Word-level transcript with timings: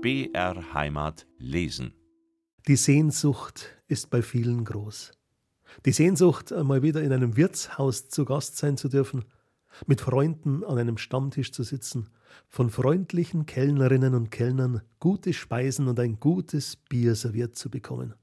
BR 0.00 0.74
Heimat 0.74 1.26
lesen. 1.38 1.92
Die 2.68 2.76
Sehnsucht 2.76 3.66
ist 3.88 4.10
bei 4.10 4.22
vielen 4.22 4.64
groß. 4.64 5.10
Die 5.86 5.90
Sehnsucht, 5.90 6.52
einmal 6.52 6.82
wieder 6.82 7.02
in 7.02 7.12
einem 7.12 7.36
Wirtshaus 7.36 8.08
zu 8.08 8.24
Gast 8.24 8.58
sein 8.58 8.76
zu 8.76 8.88
dürfen, 8.88 9.24
mit 9.86 10.00
Freunden 10.00 10.62
an 10.62 10.78
einem 10.78 10.98
Stammtisch 10.98 11.50
zu 11.50 11.64
sitzen, 11.64 12.10
von 12.46 12.70
freundlichen 12.70 13.44
Kellnerinnen 13.46 14.14
und 14.14 14.30
Kellnern 14.30 14.82
gute 15.00 15.32
Speisen 15.32 15.88
und 15.88 15.98
ein 15.98 16.20
gutes 16.20 16.76
Bier 16.76 17.16
serviert 17.16 17.56
zu 17.56 17.68
bekommen. 17.68 18.14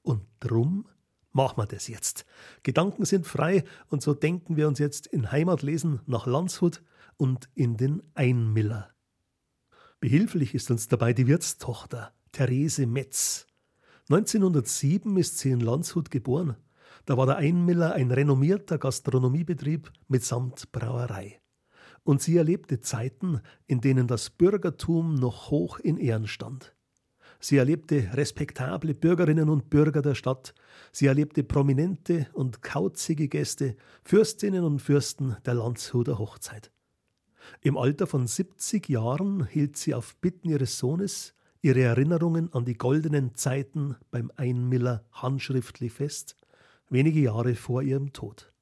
Und 0.00 0.22
drum 0.40 0.88
machen 1.32 1.58
wir 1.58 1.66
das 1.66 1.88
jetzt. 1.88 2.24
Gedanken 2.62 3.04
sind 3.04 3.26
frei 3.26 3.64
und 3.88 4.00
so 4.00 4.14
denken 4.14 4.56
wir 4.56 4.66
uns 4.66 4.78
jetzt 4.78 5.08
in 5.08 5.30
Heimatlesen 5.30 6.00
nach 6.06 6.26
Landshut 6.26 6.82
und 7.18 7.50
in 7.54 7.76
den 7.76 8.02
Einmiller. 8.14 8.91
Behilflich 10.02 10.52
ist 10.52 10.68
uns 10.72 10.88
dabei 10.88 11.12
die 11.12 11.28
Wirtstochter, 11.28 12.12
Therese 12.32 12.88
Metz. 12.88 13.46
1907 14.10 15.16
ist 15.16 15.38
sie 15.38 15.52
in 15.52 15.60
Landshut 15.60 16.10
geboren. 16.10 16.56
Da 17.06 17.16
war 17.16 17.26
der 17.26 17.36
Einmiller 17.36 17.92
ein 17.92 18.10
renommierter 18.10 18.78
Gastronomiebetrieb 18.78 19.92
mitsamt 20.08 20.72
Brauerei. 20.72 21.40
Und 22.02 22.20
sie 22.20 22.36
erlebte 22.36 22.80
Zeiten, 22.80 23.42
in 23.68 23.80
denen 23.80 24.08
das 24.08 24.28
Bürgertum 24.28 25.14
noch 25.14 25.52
hoch 25.52 25.78
in 25.78 25.98
Ehren 25.98 26.26
stand. 26.26 26.74
Sie 27.38 27.58
erlebte 27.58 28.10
respektable 28.14 28.94
Bürgerinnen 28.94 29.48
und 29.48 29.70
Bürger 29.70 30.02
der 30.02 30.16
Stadt. 30.16 30.52
Sie 30.90 31.06
erlebte 31.06 31.44
prominente 31.44 32.26
und 32.32 32.60
kauzige 32.60 33.28
Gäste, 33.28 33.76
Fürstinnen 34.02 34.64
und 34.64 34.80
Fürsten 34.80 35.36
der 35.46 35.54
Landshuter 35.54 36.18
Hochzeit. 36.18 36.72
Im 37.60 37.76
Alter 37.76 38.06
von 38.06 38.26
70 38.26 38.88
Jahren 38.88 39.46
hielt 39.46 39.76
sie 39.76 39.94
auf 39.94 40.16
Bitten 40.16 40.48
ihres 40.48 40.78
Sohnes 40.78 41.34
ihre 41.62 41.80
Erinnerungen 41.80 42.52
an 42.52 42.64
die 42.64 42.74
goldenen 42.76 43.34
Zeiten 43.34 43.96
beim 44.10 44.32
Einmiller 44.36 45.04
handschriftlich 45.12 45.92
fest, 45.92 46.36
wenige 46.90 47.20
Jahre 47.20 47.54
vor 47.54 47.82
ihrem 47.82 48.12
Tod. 48.12 48.52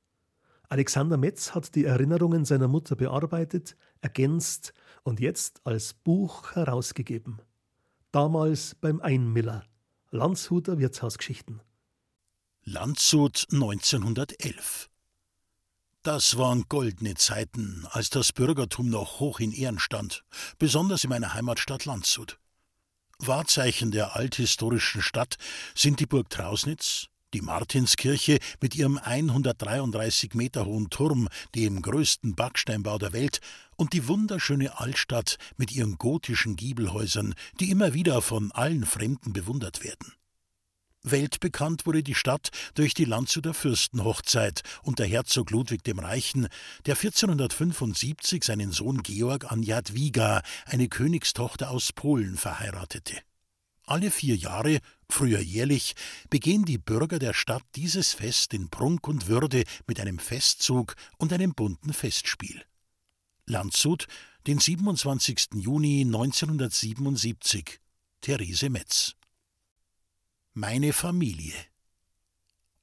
Alexander 0.68 1.16
Metz 1.16 1.54
hat 1.54 1.74
die 1.74 1.84
Erinnerungen 1.84 2.44
seiner 2.44 2.68
Mutter 2.68 2.94
bearbeitet, 2.94 3.76
ergänzt 4.02 4.72
und 5.02 5.18
jetzt 5.18 5.60
als 5.64 5.94
Buch 5.94 6.54
herausgegeben. 6.54 7.40
Damals 8.12 8.76
beim 8.76 9.00
Einmiller, 9.00 9.64
Landshuter 10.10 10.78
Wirtshausgeschichten. 10.78 11.62
Landshut 12.64 13.46
1911 13.50 14.89
das 16.02 16.38
waren 16.38 16.64
goldene 16.68 17.14
Zeiten, 17.14 17.86
als 17.90 18.10
das 18.10 18.32
Bürgertum 18.32 18.88
noch 18.88 19.20
hoch 19.20 19.40
in 19.40 19.52
Ehren 19.52 19.78
stand, 19.78 20.24
besonders 20.58 21.04
in 21.04 21.10
meiner 21.10 21.34
Heimatstadt 21.34 21.84
Landshut. 21.84 22.38
Wahrzeichen 23.18 23.90
der 23.90 24.16
althistorischen 24.16 25.02
Stadt 25.02 25.36
sind 25.74 26.00
die 26.00 26.06
Burg 26.06 26.30
Trausnitz, 26.30 27.08
die 27.34 27.42
Martinskirche 27.42 28.38
mit 28.60 28.74
ihrem 28.74 28.98
133 28.98 30.34
Meter 30.34 30.64
hohen 30.64 30.90
Turm, 30.90 31.28
dem 31.54 31.82
größten 31.82 32.34
Backsteinbau 32.34 32.98
der 32.98 33.12
Welt, 33.12 33.40
und 33.76 33.92
die 33.92 34.08
wunderschöne 34.08 34.78
Altstadt 34.78 35.36
mit 35.56 35.72
ihren 35.72 35.96
gotischen 35.96 36.56
Giebelhäusern, 36.56 37.34
die 37.60 37.70
immer 37.70 37.94
wieder 37.94 38.20
von 38.20 38.52
allen 38.52 38.84
Fremden 38.84 39.32
bewundert 39.32 39.84
werden. 39.84 40.12
Weltbekannt 41.02 41.86
wurde 41.86 42.02
die 42.02 42.14
Stadt 42.14 42.50
durch 42.74 42.92
die 42.92 43.06
Landshuter 43.06 43.54
Fürstenhochzeit 43.54 44.62
unter 44.82 45.06
Herzog 45.06 45.50
Ludwig 45.50 45.82
dem 45.82 45.98
Reichen, 45.98 46.48
der 46.84 46.94
1475 46.94 48.44
seinen 48.44 48.70
Sohn 48.70 49.02
Georg 49.02 49.50
an 49.50 49.62
Jadwiga, 49.62 50.42
eine 50.66 50.88
Königstochter 50.88 51.70
aus 51.70 51.92
Polen, 51.94 52.36
verheiratete. 52.36 53.16
Alle 53.86 54.10
vier 54.10 54.36
Jahre, 54.36 54.80
früher 55.08 55.40
jährlich, 55.40 55.94
begehen 56.28 56.66
die 56.66 56.78
Bürger 56.78 57.18
der 57.18 57.32
Stadt 57.32 57.64
dieses 57.76 58.12
Fest 58.12 58.52
in 58.52 58.68
Prunk 58.68 59.08
und 59.08 59.26
Würde 59.26 59.64
mit 59.86 60.00
einem 60.00 60.18
Festzug 60.18 60.96
und 61.16 61.32
einem 61.32 61.54
bunten 61.54 61.94
Festspiel. 61.94 62.62
Landshut, 63.46 64.06
den 64.46 64.58
27. 64.58 65.48
Juni 65.54 66.02
1977. 66.02 67.80
Therese 68.20 68.68
Metz 68.68 69.16
meine 70.54 70.92
Familie. 70.92 71.54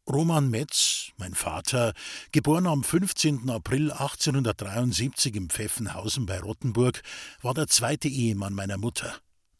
Roman 0.09 0.49
Metz, 0.49 1.11
mein 1.17 1.35
Vater, 1.35 1.93
geboren 2.31 2.65
am 2.65 2.81
15. 2.81 3.49
April 3.49 3.91
1873 3.91 5.35
im 5.35 5.49
Pfeffenhausen 5.49 6.25
bei 6.25 6.39
Rottenburg, 6.39 7.01
war 7.41 7.53
der 7.53 7.67
zweite 7.67 8.07
Ehemann 8.07 8.53
meiner 8.53 8.77
Mutter. 8.77 9.13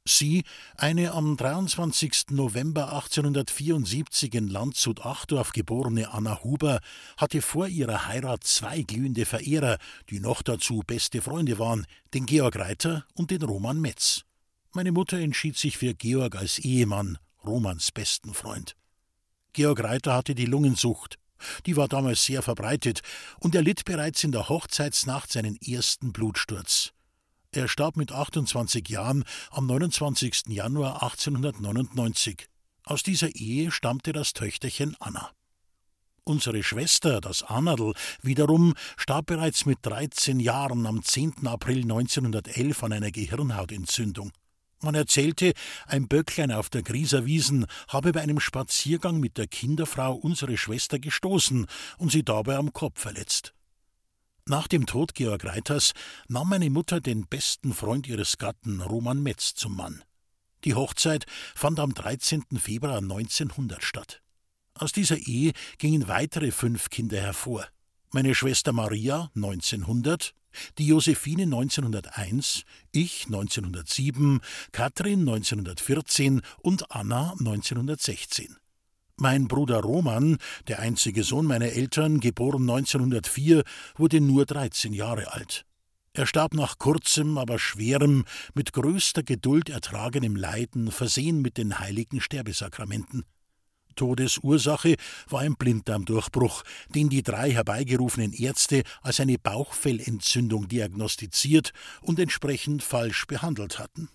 Sie, 0.06 0.46
eine 0.78 1.12
am 1.12 1.36
23. 1.36 2.28
November 2.30 2.94
1874 2.94 4.36
in 4.36 4.48
Landshut-Achdorf 4.48 5.52
geborene 5.52 6.14
Anna 6.14 6.46
Huber, 6.46 6.80
hatte 7.18 7.42
vor 7.42 7.68
ihrer 7.68 8.08
Heirat 8.08 8.46
zwei 8.46 8.84
glühende 8.84 9.26
Verehrer, 9.26 9.80
die 10.10 10.22
noch 10.22 10.44
dazu 10.44 10.82
beste 10.88 11.22
Freunde 11.22 11.60
waren, 11.60 11.86
den 12.14 12.26
Georg 12.26 12.56
Reiter 12.56 13.06
und 13.16 13.32
den 13.32 13.42
Roman 13.42 13.82
Metz. 13.82 14.24
Meine 14.72 14.94
Mutter 14.94 15.18
entschied 15.18 15.58
sich 15.58 15.78
für 15.78 15.94
Georg 15.94 16.38
als 16.38 16.58
Ehemann 16.60 17.18
Romans 17.48 17.92
besten 17.92 18.34
Freund. 18.34 18.76
Georg 19.54 19.84
Reiter 19.84 20.14
hatte 20.14 20.36
die 20.36 20.46
Lungensucht. 20.46 21.18
Die 21.66 21.78
war 21.78 21.88
damals 21.88 22.24
sehr 22.24 22.42
verbreitet, 22.42 23.02
und 23.40 23.56
er 23.56 23.62
litt 23.62 23.86
bereits 23.86 24.24
in 24.24 24.32
der 24.32 24.50
Hochzeitsnacht 24.50 25.32
seinen 25.32 25.56
ersten 25.62 26.12
Blutsturz. 26.12 26.92
Er 27.52 27.68
starb 27.68 27.96
mit 27.96 28.12
28 28.12 28.88
Jahren 28.90 29.24
am 29.50 29.66
29. 29.66 30.44
Januar 30.48 31.02
1899. 31.02 32.48
Aus 32.84 33.04
dieser 33.04 33.36
Ehe 33.36 33.72
stammte 33.72 34.14
das 34.14 34.34
Töchterchen 34.34 34.96
Anna. 35.00 35.32
Unsere 36.24 36.62
Schwester, 36.62 37.22
das 37.22 37.42
Anadl, 37.44 37.94
wiederum 38.22 38.74
starb 38.98 39.28
bereits 39.28 39.66
mit 39.66 39.80
13 39.84 40.42
Jahren 40.42 40.86
am 40.86 41.02
10. 41.02 41.48
April 41.48 41.84
1911 41.84 42.84
an 42.84 42.94
einer 42.94 43.12
Gehirnhautentzündung. 43.12 44.32
Man 44.82 44.94
erzählte, 44.94 45.54
ein 45.88 46.08
Böcklein 46.08 46.52
auf 46.52 46.70
der 46.70 46.84
Grieser 46.84 47.26
Wiesen 47.26 47.66
habe 47.88 48.12
bei 48.12 48.22
einem 48.22 48.40
Spaziergang 48.40 49.20
mit 49.20 49.38
der 49.38 49.48
Kinderfrau 49.48 50.14
unsere 50.14 50.56
Schwester 50.58 51.00
gestoßen 51.00 51.66
und 51.98 52.12
sie 52.12 52.24
dabei 52.24 52.58
am 52.58 52.74
Kopf 52.74 53.02
verletzt. 53.02 53.54
Nach 54.46 54.68
dem 54.68 54.86
Tod 54.86 55.16
Georg 55.16 55.44
Reiters 55.46 55.94
nahm 56.28 56.50
meine 56.50 56.70
Mutter 56.70 57.02
den 57.02 57.28
besten 57.28 57.74
Freund 57.74 58.08
ihres 58.08 58.38
Gatten, 58.38 58.82
Roman 58.82 59.22
Metz, 59.22 59.56
zum 59.56 59.76
Mann. 59.76 60.04
Die 60.64 60.74
Hochzeit 60.74 61.26
fand 61.56 61.80
am 61.80 61.94
13. 61.94 62.44
Februar 62.58 63.00
1900 63.00 63.84
statt. 63.84 64.22
Aus 64.74 64.92
dieser 64.92 65.18
Ehe 65.18 65.54
gingen 65.80 66.08
weitere 66.08 66.52
fünf 66.52 66.90
Kinder 66.90 67.20
hervor. 67.20 67.68
Meine 68.12 68.36
Schwester 68.36 68.74
Maria 68.74 69.32
1900, 69.36 70.34
die 70.78 70.88
Josephine 70.88 71.44
1901, 71.44 72.64
ich 72.92 73.26
1907, 73.26 74.42
Katrin 74.72 75.20
1914 75.22 76.42
und 76.62 76.92
Anna 76.92 77.34
1916. 77.40 78.56
Mein 79.20 79.48
Bruder 79.48 79.80
Roman, 79.80 80.38
der 80.68 80.80
einzige 80.80 81.24
Sohn 81.24 81.48
meiner 81.48 81.70
Eltern, 81.70 82.20
geboren 82.20 82.70
1904, 82.70 83.64
wurde 83.96 84.22
nur 84.22 84.46
13 84.46 84.94
Jahre 84.94 85.34
alt. 85.34 85.66
Er 86.14 86.26
starb 86.26 86.54
nach 86.54 86.78
kurzem, 86.78 87.38
aber 87.38 87.60
schwerem, 87.60 88.26
mit 88.54 88.74
größter 88.74 89.24
Geduld 89.24 89.70
ertragenem 89.70 90.36
Leiden, 90.36 90.92
versehen 90.92 91.42
mit 91.42 91.58
den 91.58 91.80
heiligen 91.80 92.22
Sterbesakramenten. 92.22 93.24
Todesursache 93.98 94.96
war 95.30 95.42
ein 95.42 95.56
Blinddarmdurchbruch, 95.56 96.64
den 96.96 97.10
die 97.10 97.24
drei 97.24 97.52
herbeigerufenen 97.52 98.32
Ärzte 98.32 98.84
als 99.02 99.20
eine 99.20 99.38
Bauchfellentzündung 99.38 100.70
diagnostiziert 100.70 101.74
und 102.02 102.20
entsprechend 102.20 102.82
falsch 102.82 103.28
behandelt 103.28 103.80
hatten. 103.80 104.08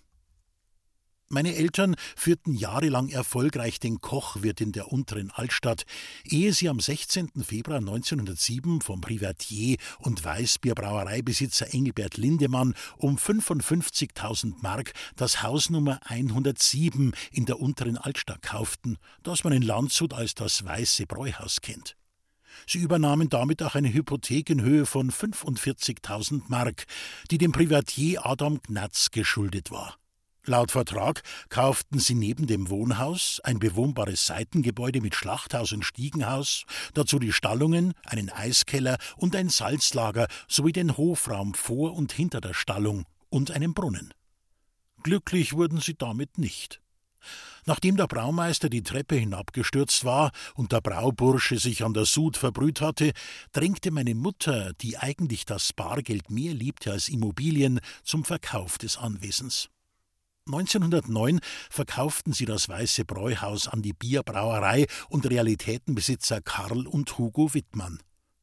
Meine 1.33 1.55
Eltern 1.55 1.95
führten 2.15 2.53
jahrelang 2.53 3.09
erfolgreich 3.09 3.79
den 3.79 4.01
Kochwirt 4.01 4.61
in 4.61 4.71
der 4.71 4.91
unteren 4.91 5.31
Altstadt, 5.31 5.87
ehe 6.25 6.53
sie 6.53 6.69
am 6.69 6.79
16. 6.79 7.31
Februar 7.43 7.79
1907 7.79 8.81
vom 8.81 9.01
Privatier 9.01 9.77
und 9.97 10.23
Weißbierbrauereibesitzer 10.23 11.73
Engelbert 11.73 12.17
Lindemann 12.17 12.75
um 12.97 13.17
55.000 13.17 14.61
Mark 14.61 14.93
das 15.15 15.41
Haus 15.41 15.71
Nummer 15.71 15.99
107 16.05 17.13
in 17.31 17.45
der 17.47 17.59
unteren 17.59 17.97
Altstadt 17.97 18.43
kauften, 18.43 18.99
das 19.23 19.43
man 19.43 19.53
in 19.53 19.63
Landshut 19.63 20.13
als 20.13 20.35
das 20.35 20.63
Weiße 20.63 21.07
Bräuhaus 21.07 21.61
kennt. 21.61 21.97
Sie 22.67 22.77
übernahmen 22.77 23.29
damit 23.29 23.63
auch 23.63 23.73
eine 23.73 23.91
Hypothek 23.91 24.51
in 24.51 24.61
Höhe 24.61 24.85
von 24.85 25.09
45.000 25.09 26.43
Mark, 26.49 26.85
die 27.31 27.39
dem 27.39 27.51
Privatier 27.51 28.23
Adam 28.23 28.61
Gnatz 28.61 29.09
geschuldet 29.09 29.71
war. 29.71 29.97
Laut 30.45 30.71
Vertrag 30.71 31.23
kauften 31.47 31.99
sie 31.99 32.15
neben 32.15 32.47
dem 32.47 32.69
Wohnhaus 32.69 33.39
ein 33.45 33.59
bewohnbares 33.59 34.25
Seitengebäude 34.25 34.99
mit 34.99 35.15
Schlachthaus 35.15 35.71
und 35.71 35.85
Stiegenhaus, 35.85 36.65
dazu 36.93 37.17
die 37.17 37.31
Stallungen, 37.31 37.93
einen 38.03 38.29
Eiskeller 38.29 38.97
und 39.15 39.37
ein 39.37 39.47
Salzlager 39.47 40.27
sowie 40.49 40.73
den 40.73 40.97
Hofraum 40.97 41.53
vor 41.53 41.93
und 41.93 42.11
hinter 42.11 42.41
der 42.41 42.53
Stallung 42.53 43.05
und 43.29 43.51
einen 43.51 43.73
Brunnen. 43.73 44.13
Glücklich 45.01 45.53
wurden 45.53 45.79
sie 45.79 45.95
damit 45.95 46.37
nicht. 46.37 46.81
Nachdem 47.65 47.95
der 47.95 48.07
Braumeister 48.07 48.67
die 48.67 48.83
Treppe 48.83 49.15
hinabgestürzt 49.15 50.03
war 50.03 50.31
und 50.55 50.73
der 50.73 50.81
Braubursche 50.81 51.57
sich 51.57 51.85
an 51.85 51.93
der 51.93 52.03
Sud 52.03 52.35
verbrüht 52.35 52.81
hatte, 52.81 53.13
drängte 53.53 53.91
meine 53.91 54.13
Mutter, 54.13 54.73
die 54.81 54.97
eigentlich 54.97 55.45
das 55.45 55.71
Bargeld 55.71 56.29
mehr 56.29 56.53
liebte 56.53 56.91
als 56.91 57.07
Immobilien, 57.07 57.79
zum 58.03 58.25
Verkauf 58.25 58.77
des 58.77 58.97
Anwesens. 58.97 59.69
1909 60.45 61.39
verkauften 61.69 62.33
sie 62.33 62.43
das 62.45 62.67
Weiße 62.67 63.05
Bräuhaus 63.05 63.69
an 63.69 63.81
die 63.81 63.93
Bierbrauerei 63.93 64.87
und 65.07 65.29
Realitätenbesitzer 65.29 66.41
Karl 66.41 66.85
und 66.85 67.17
Hugo 67.17 67.53
Wittmann. 67.53 67.99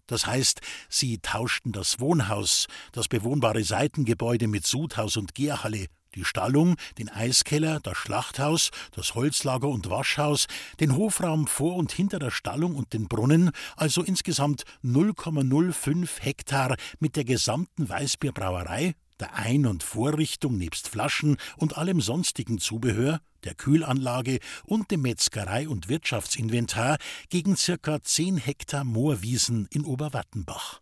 Das 0.07 0.27
heißt, 0.27 0.61
sie 0.89 1.19
tauschten 1.19 1.73
das 1.73 2.01
Wohnhaus, 2.01 2.67
das 2.93 3.07
bewohnbare 3.07 3.63
Seitengebäude 3.63 4.49
mit 4.49 4.67
Sudhaus 4.67 5.19
und 5.19 5.35
Gärhalle, 5.35 5.87
die 6.15 6.25
Stallung, 6.25 6.77
den 6.99 7.11
Eiskeller, 7.11 7.81
das 7.81 7.99
Schlachthaus, 7.99 8.71
das 8.93 9.15
Holzlager 9.15 9.69
und 9.69 9.91
Waschhaus, 9.91 10.47
den 10.81 10.97
Hofraum 10.97 11.47
vor 11.47 11.77
und 11.77 11.93
hinter 11.93 12.19
der 12.19 12.31
Stallung 12.31 12.75
und 12.75 12.95
den 12.95 13.09
Brunnen, 13.09 13.51
also 13.77 14.03
insgesamt 14.03 14.65
0,05 14.83 16.21
Hektar 16.21 16.77
mit 16.99 17.15
der 17.15 17.25
gesamten 17.25 17.89
Weißbierbrauerei, 17.89 18.95
der 19.21 19.35
Ein- 19.35 19.67
und 19.67 19.83
Vorrichtung 19.83 20.57
nebst 20.57 20.89
Flaschen 20.89 21.37
und 21.57 21.77
allem 21.77 22.01
sonstigen 22.01 22.59
Zubehör, 22.59 23.21
der 23.45 23.55
Kühlanlage 23.55 24.41
und 24.65 24.91
dem 24.91 25.03
Metzgerei- 25.03 25.69
und 25.69 25.89
Wirtschaftsinventar 25.89 26.99
gegen 27.29 27.57
circa 27.57 28.03
10 28.03 28.37
Hektar 28.37 28.85
Moorwiesen 28.85 29.67
in 29.71 29.85
Oberwattenbach. 29.85 30.81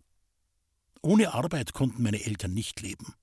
Ohne 1.02 1.34
Arbeit 1.34 1.72
konnten 1.72 2.02
meine 2.02 2.24
Eltern 2.24 2.54
nicht 2.54 2.80
leben. 2.80 3.14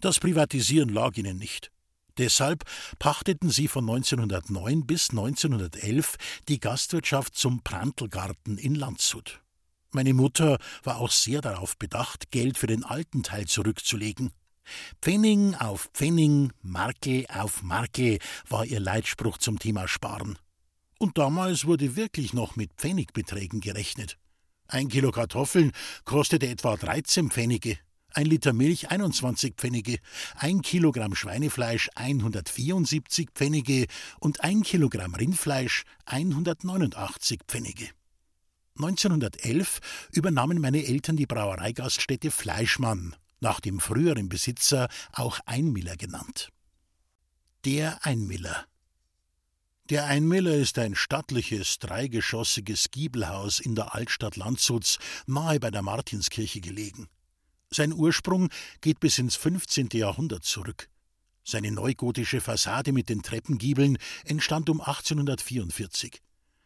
Das 0.00 0.18
Privatisieren 0.18 0.88
lag 0.88 1.16
ihnen 1.16 1.38
nicht. 1.38 1.70
Deshalb 2.18 2.64
pachteten 2.98 3.50
sie 3.50 3.68
von 3.68 3.88
1909 3.88 4.86
bis 4.86 5.10
1911 5.10 6.16
die 6.48 6.60
Gastwirtschaft 6.60 7.34
zum 7.34 7.62
Prantelgarten 7.62 8.58
in 8.58 8.74
Landshut. 8.74 9.40
Meine 9.92 10.14
Mutter 10.14 10.58
war 10.82 10.98
auch 10.98 11.10
sehr 11.10 11.40
darauf 11.40 11.76
bedacht, 11.76 12.30
Geld 12.30 12.58
für 12.58 12.66
den 12.66 12.84
alten 12.84 13.22
Teil 13.22 13.46
zurückzulegen. 13.46 14.32
Pfennig 15.00 15.60
auf 15.60 15.90
Pfennig, 15.94 16.52
Marke 16.62 17.24
auf 17.28 17.62
Marke 17.62 18.18
war 18.48 18.64
ihr 18.64 18.80
Leitspruch 18.80 19.38
zum 19.38 19.58
Thema 19.58 19.88
Sparen. 19.88 20.38
Und 20.98 21.18
damals 21.18 21.64
wurde 21.64 21.96
wirklich 21.96 22.34
noch 22.34 22.56
mit 22.56 22.72
Pfennigbeträgen 22.74 23.60
gerechnet. 23.60 24.18
Ein 24.68 24.88
Kilo 24.88 25.10
Kartoffeln 25.10 25.72
kostete 26.04 26.46
etwa 26.46 26.76
13 26.76 27.30
Pfennige, 27.30 27.78
ein 28.12 28.26
Liter 28.26 28.52
Milch 28.52 28.90
21 28.90 29.54
Pfennige, 29.56 29.98
ein 30.34 30.62
Kilogramm 30.62 31.14
Schweinefleisch 31.14 31.90
174 31.94 33.30
Pfennige 33.34 33.86
und 34.18 34.42
ein 34.42 34.62
Kilogramm 34.62 35.14
Rindfleisch 35.14 35.84
189 36.06 37.40
Pfennige. 37.46 37.88
1911 38.76 39.80
übernahmen 40.12 40.60
meine 40.60 40.84
Eltern 40.84 41.16
die 41.16 41.26
Brauereigaststätte 41.26 42.30
Fleischmann, 42.30 43.14
nach 43.40 43.60
dem 43.60 43.80
früheren 43.80 44.28
Besitzer 44.28 44.88
auch 45.12 45.40
Einmiller 45.46 45.96
genannt. 45.96 46.50
Der 47.64 48.04
Einmiller. 48.06 48.66
Der 49.90 50.04
Einmiller 50.06 50.54
ist 50.54 50.78
ein 50.78 50.94
stattliches, 50.94 51.78
dreigeschossiges 51.80 52.90
Giebelhaus 52.92 53.58
in 53.58 53.74
der 53.74 53.94
Altstadt 53.94 54.36
Landshuts, 54.36 54.98
nahe 55.26 55.58
bei 55.58 55.70
der 55.70 55.82
Martinskirche 55.82 56.60
gelegen. 56.60 57.08
Sein 57.70 57.92
Ursprung 57.92 58.50
geht 58.80 59.00
bis 59.00 59.18
ins 59.18 59.36
15. 59.36 59.88
Jahrhundert 59.92 60.44
zurück. 60.44 60.88
Seine 61.44 61.72
neugotische 61.72 62.40
Fassade 62.40 62.92
mit 62.92 63.08
den 63.08 63.22
Treppengiebeln 63.22 63.98
entstand 64.24 64.70
um 64.70 64.80
1844. 64.80 66.20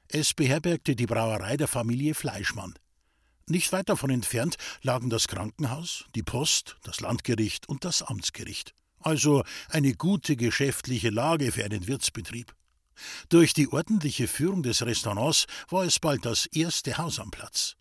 Es 0.08 0.34
beherbergte 0.34 0.94
die 0.94 1.06
Brauerei 1.06 1.56
der 1.56 1.68
Familie 1.68 2.14
Fleischmann. 2.14 2.74
Nicht 3.46 3.72
weit 3.72 3.90
davon 3.90 4.10
entfernt 4.10 4.56
lagen 4.82 5.10
das 5.10 5.28
Krankenhaus, 5.28 6.06
die 6.14 6.22
Post, 6.22 6.76
das 6.82 7.00
Landgericht 7.00 7.68
und 7.68 7.84
das 7.84 8.02
Amtsgericht. 8.02 8.74
Also 9.00 9.44
eine 9.68 9.94
gute 9.94 10.34
geschäftliche 10.36 11.10
Lage 11.10 11.52
für 11.52 11.64
einen 11.64 11.86
Wirtsbetrieb. 11.86 12.54
Durch 13.28 13.52
die 13.52 13.68
ordentliche 13.68 14.28
Führung 14.28 14.62
des 14.62 14.86
Restaurants 14.86 15.46
war 15.68 15.84
es 15.84 15.98
bald 15.98 16.24
das 16.24 16.46
erste 16.46 16.96
Haus 16.96 17.18
am 17.18 17.30
Platz. 17.30 17.76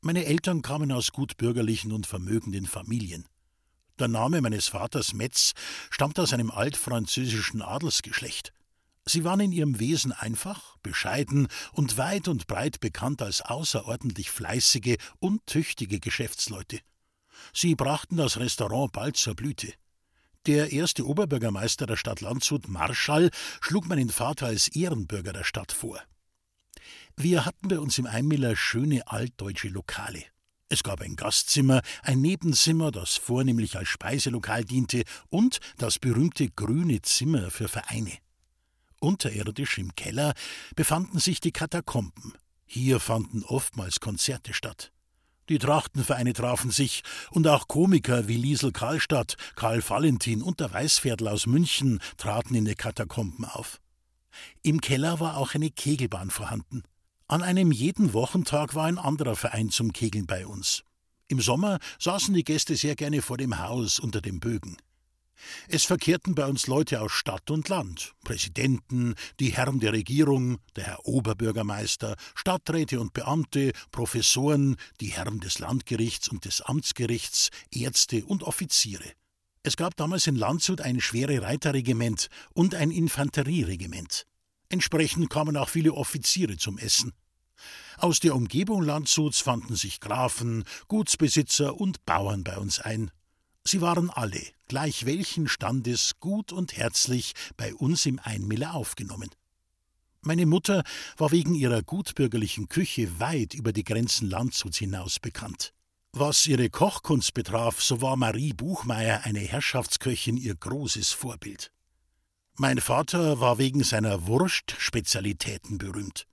Meine 0.00 0.24
Eltern 0.24 0.62
kamen 0.62 0.90
aus 0.92 1.12
gutbürgerlichen 1.12 1.92
und 1.92 2.06
vermögenden 2.06 2.66
Familien. 2.66 3.26
Der 3.98 4.08
Name 4.08 4.40
meines 4.40 4.68
Vaters 4.68 5.12
Metz 5.12 5.52
stammt 5.90 6.20
aus 6.20 6.32
einem 6.32 6.50
altfranzösischen 6.50 7.60
Adelsgeschlecht. 7.62 8.52
Sie 9.08 9.24
waren 9.24 9.40
in 9.40 9.52
ihrem 9.52 9.80
Wesen 9.80 10.12
einfach, 10.12 10.76
bescheiden 10.82 11.48
und 11.72 11.96
weit 11.96 12.28
und 12.28 12.46
breit 12.46 12.78
bekannt 12.80 13.22
als 13.22 13.40
außerordentlich 13.40 14.30
fleißige 14.30 14.98
und 15.18 15.46
tüchtige 15.46 15.98
Geschäftsleute. 15.98 16.80
Sie 17.54 17.74
brachten 17.74 18.18
das 18.18 18.36
Restaurant 18.38 18.92
bald 18.92 19.16
zur 19.16 19.34
Blüte. 19.34 19.72
Der 20.46 20.72
erste 20.72 21.06
Oberbürgermeister 21.06 21.86
der 21.86 21.96
Stadt 21.96 22.20
Landshut, 22.20 22.68
Marschall, 22.68 23.30
schlug 23.60 23.86
meinen 23.86 24.10
Vater 24.10 24.46
als 24.46 24.68
Ehrenbürger 24.68 25.32
der 25.32 25.44
Stadt 25.44 25.72
vor. 25.72 26.00
Wir 27.16 27.46
hatten 27.46 27.68
bei 27.68 27.78
uns 27.78 27.98
im 27.98 28.06
Einmiller 28.06 28.56
schöne 28.56 29.08
altdeutsche 29.08 29.68
Lokale. 29.68 30.22
Es 30.68 30.82
gab 30.82 31.00
ein 31.00 31.16
Gastzimmer, 31.16 31.80
ein 32.02 32.20
Nebenzimmer, 32.20 32.90
das 32.90 33.16
vornehmlich 33.16 33.76
als 33.76 33.88
Speiselokal 33.88 34.64
diente, 34.64 35.02
und 35.30 35.60
das 35.78 35.98
berühmte 35.98 36.50
grüne 36.50 37.00
Zimmer 37.00 37.50
für 37.50 37.68
Vereine. 37.68 38.18
Unterirdisch 39.00 39.78
im 39.78 39.94
Keller 39.94 40.34
befanden 40.74 41.18
sich 41.18 41.40
die 41.40 41.52
Katakomben. 41.52 42.34
Hier 42.66 43.00
fanden 43.00 43.44
oftmals 43.44 44.00
Konzerte 44.00 44.52
statt. 44.52 44.92
Die 45.48 45.58
Trachtenvereine 45.58 46.34
trafen 46.34 46.70
sich, 46.70 47.02
und 47.30 47.46
auch 47.48 47.68
Komiker 47.68 48.28
wie 48.28 48.36
Liesel 48.36 48.72
Karlstadt, 48.72 49.36
Karl 49.56 49.82
Valentin 49.88 50.42
und 50.42 50.60
der 50.60 50.72
Weißviertel 50.72 51.28
aus 51.28 51.46
München 51.46 52.00
traten 52.18 52.54
in 52.54 52.66
den 52.66 52.76
Katakomben 52.76 53.46
auf. 53.46 53.80
Im 54.62 54.80
Keller 54.80 55.20
war 55.20 55.38
auch 55.38 55.54
eine 55.54 55.70
Kegelbahn 55.70 56.30
vorhanden. 56.30 56.82
An 57.28 57.42
einem 57.42 57.72
jeden 57.72 58.12
Wochentag 58.12 58.74
war 58.74 58.86
ein 58.86 58.98
anderer 58.98 59.36
Verein 59.36 59.70
zum 59.70 59.92
Kegeln 59.92 60.26
bei 60.26 60.46
uns. 60.46 60.82
Im 61.28 61.40
Sommer 61.40 61.78
saßen 61.98 62.34
die 62.34 62.44
Gäste 62.44 62.76
sehr 62.76 62.96
gerne 62.96 63.22
vor 63.22 63.36
dem 63.36 63.58
Haus 63.58 63.98
unter 63.98 64.20
dem 64.20 64.40
Bögen. 64.40 64.76
Es 65.68 65.84
verkehrten 65.84 66.34
bei 66.34 66.46
uns 66.46 66.66
Leute 66.66 67.00
aus 67.00 67.12
Stadt 67.12 67.50
und 67.50 67.68
Land, 67.68 68.14
Präsidenten, 68.24 69.14
die 69.40 69.50
Herren 69.50 69.80
der 69.80 69.92
Regierung, 69.92 70.58
der 70.76 70.84
Herr 70.84 71.06
Oberbürgermeister, 71.06 72.16
Stadträte 72.34 73.00
und 73.00 73.12
Beamte, 73.12 73.72
Professoren, 73.90 74.76
die 75.00 75.08
Herren 75.08 75.40
des 75.40 75.58
Landgerichts 75.58 76.28
und 76.28 76.44
des 76.44 76.60
Amtsgerichts, 76.62 77.50
Ärzte 77.70 78.24
und 78.24 78.42
Offiziere. 78.42 79.12
Es 79.62 79.76
gab 79.76 79.96
damals 79.96 80.26
in 80.26 80.36
Landshut 80.36 80.80
ein 80.80 81.00
schwere 81.00 81.42
Reiterregiment 81.42 82.28
und 82.54 82.74
ein 82.74 82.90
Infanterieregiment. 82.90 84.24
Entsprechend 84.68 85.30
kamen 85.30 85.56
auch 85.56 85.68
viele 85.68 85.94
Offiziere 85.94 86.56
zum 86.56 86.78
Essen. 86.78 87.12
Aus 87.96 88.20
der 88.20 88.34
Umgebung 88.34 88.82
Landshuts 88.82 89.40
fanden 89.40 89.74
sich 89.74 90.00
Grafen, 90.00 90.64
Gutsbesitzer 90.86 91.80
und 91.80 92.04
Bauern 92.06 92.44
bei 92.44 92.56
uns 92.56 92.78
ein. 92.78 93.10
Sie 93.64 93.80
waren 93.80 94.10
alle, 94.10 94.40
gleich 94.66 95.04
welchen 95.04 95.48
Standes, 95.48 96.12
gut 96.20 96.52
und 96.52 96.76
herzlich 96.76 97.32
bei 97.56 97.74
uns 97.74 98.06
im 98.06 98.18
Einmiller 98.22 98.74
aufgenommen. 98.74 99.30
Meine 100.22 100.46
Mutter 100.46 100.82
war 101.16 101.30
wegen 101.30 101.54
ihrer 101.54 101.82
gutbürgerlichen 101.82 102.68
Küche 102.68 103.20
weit 103.20 103.54
über 103.54 103.72
die 103.72 103.84
Grenzen 103.84 104.28
Landshuts 104.28 104.78
hinaus 104.78 105.20
bekannt. 105.20 105.72
Was 106.12 106.46
ihre 106.46 106.70
Kochkunst 106.70 107.34
betraf, 107.34 107.82
so 107.82 108.02
war 108.02 108.16
Marie 108.16 108.52
Buchmeier 108.52 109.24
eine 109.24 109.40
Herrschaftsköchin 109.40 110.36
ihr 110.36 110.54
großes 110.54 111.12
Vorbild. 111.12 111.70
Mein 112.56 112.80
Vater 112.80 113.38
war 113.40 113.58
wegen 113.58 113.84
seiner 113.84 114.26
Wurstspezialitäten 114.26 115.78
berühmt. 115.78 116.26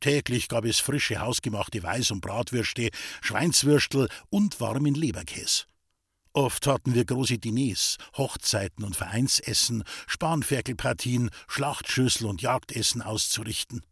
Täglich 0.00 0.48
gab 0.48 0.64
es 0.64 0.80
frische 0.80 1.20
hausgemachte 1.20 1.80
Weiß- 1.82 2.12
und 2.12 2.20
Bratwürste, 2.20 2.90
Schweinswürstel 3.22 4.08
und 4.28 4.60
warmen 4.60 4.94
Leberkäse. 4.94 5.64
Oft 6.32 6.66
hatten 6.68 6.94
wir 6.94 7.04
große 7.04 7.38
Diners, 7.38 7.96
Hochzeiten 8.16 8.84
und 8.84 8.94
Vereinsessen, 8.94 9.82
Spanferkelpartien, 10.06 11.30
Schlachtschüssel 11.48 12.26
und 12.26 12.40
Jagdessen 12.40 13.02
auszurichten. 13.02 13.82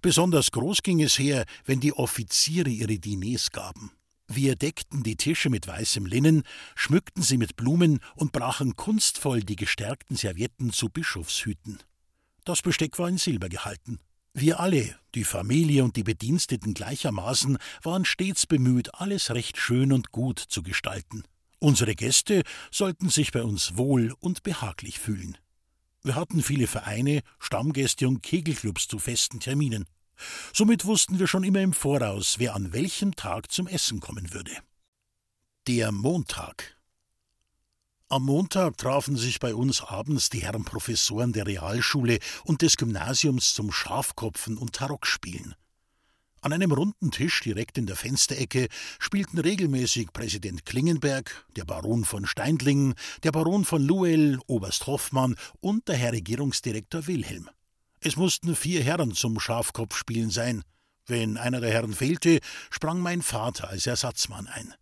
Besonders 0.00 0.50
groß 0.52 0.82
ging 0.82 1.02
es 1.02 1.18
her, 1.18 1.44
wenn 1.64 1.80
die 1.80 1.92
Offiziere 1.92 2.70
ihre 2.70 2.98
Diners 2.98 3.50
gaben. 3.50 3.92
Wir 4.26 4.56
deckten 4.56 5.02
die 5.02 5.16
Tische 5.16 5.50
mit 5.50 5.66
weißem 5.66 6.06
Linnen, 6.06 6.44
schmückten 6.74 7.22
sie 7.22 7.36
mit 7.36 7.56
Blumen 7.56 8.00
und 8.14 8.32
brachen 8.32 8.76
kunstvoll 8.76 9.42
die 9.42 9.56
gestärkten 9.56 10.16
Servietten 10.16 10.72
zu 10.72 10.88
Bischofshüten. 10.88 11.78
Das 12.44 12.62
Besteck 12.62 12.98
war 12.98 13.08
in 13.08 13.18
Silber 13.18 13.50
gehalten. 13.50 13.98
Wir 14.32 14.60
alle, 14.60 14.96
die 15.14 15.24
Familie 15.24 15.84
und 15.84 15.96
die 15.96 16.04
Bediensteten 16.04 16.72
gleichermaßen, 16.72 17.58
waren 17.82 18.06
stets 18.06 18.46
bemüht, 18.46 18.94
alles 18.94 19.30
recht 19.32 19.58
schön 19.58 19.92
und 19.92 20.10
gut 20.10 20.38
zu 20.38 20.62
gestalten. 20.62 21.24
Unsere 21.62 21.94
Gäste 21.94 22.42
sollten 22.72 23.08
sich 23.08 23.30
bei 23.30 23.44
uns 23.44 23.76
wohl 23.76 24.12
und 24.18 24.42
behaglich 24.42 24.98
fühlen. 24.98 25.38
Wir 26.02 26.16
hatten 26.16 26.42
viele 26.42 26.66
Vereine, 26.66 27.22
Stammgäste 27.38 28.08
und 28.08 28.20
Kegelclubs 28.20 28.88
zu 28.88 28.98
festen 28.98 29.38
Terminen. 29.38 29.84
Somit 30.52 30.86
wussten 30.86 31.20
wir 31.20 31.28
schon 31.28 31.44
immer 31.44 31.60
im 31.60 31.72
Voraus, 31.72 32.40
wer 32.40 32.56
an 32.56 32.72
welchem 32.72 33.14
Tag 33.14 33.52
zum 33.52 33.68
Essen 33.68 34.00
kommen 34.00 34.34
würde. 34.34 34.50
Der 35.68 35.92
Montag. 35.92 36.76
Am 38.08 38.24
Montag 38.24 38.76
trafen 38.76 39.16
sich 39.16 39.38
bei 39.38 39.54
uns 39.54 39.82
abends 39.82 40.30
die 40.30 40.42
Herren 40.42 40.64
Professoren 40.64 41.32
der 41.32 41.46
Realschule 41.46 42.18
und 42.42 42.62
des 42.62 42.76
Gymnasiums 42.76 43.54
zum 43.54 43.70
Schafkopfen 43.70 44.58
und 44.58 44.72
Tarockspielen. 44.72 45.54
An 46.42 46.52
einem 46.52 46.72
runden 46.72 47.12
Tisch 47.12 47.40
direkt 47.42 47.78
in 47.78 47.86
der 47.86 47.94
Fensterecke 47.94 48.66
spielten 48.98 49.38
regelmäßig 49.38 50.12
Präsident 50.12 50.66
Klingenberg, 50.66 51.46
der 51.54 51.64
Baron 51.64 52.04
von 52.04 52.26
Steindlingen, 52.26 52.94
der 53.22 53.30
Baron 53.30 53.64
von 53.64 53.80
Luel, 53.80 54.40
Oberst 54.48 54.88
Hoffmann 54.88 55.36
und 55.60 55.86
der 55.86 55.94
Herr 55.94 56.10
Regierungsdirektor 56.10 57.06
Wilhelm. 57.06 57.48
Es 58.00 58.16
mussten 58.16 58.56
vier 58.56 58.82
Herren 58.82 59.12
zum 59.14 59.38
Schafkopfspielen 59.38 60.30
sein. 60.30 60.64
Wenn 61.06 61.36
einer 61.36 61.60
der 61.60 61.70
Herren 61.70 61.92
fehlte, 61.92 62.40
sprang 62.70 62.98
mein 62.98 63.22
Vater 63.22 63.68
als 63.68 63.86
Ersatzmann 63.86 64.48
ein. 64.48 64.74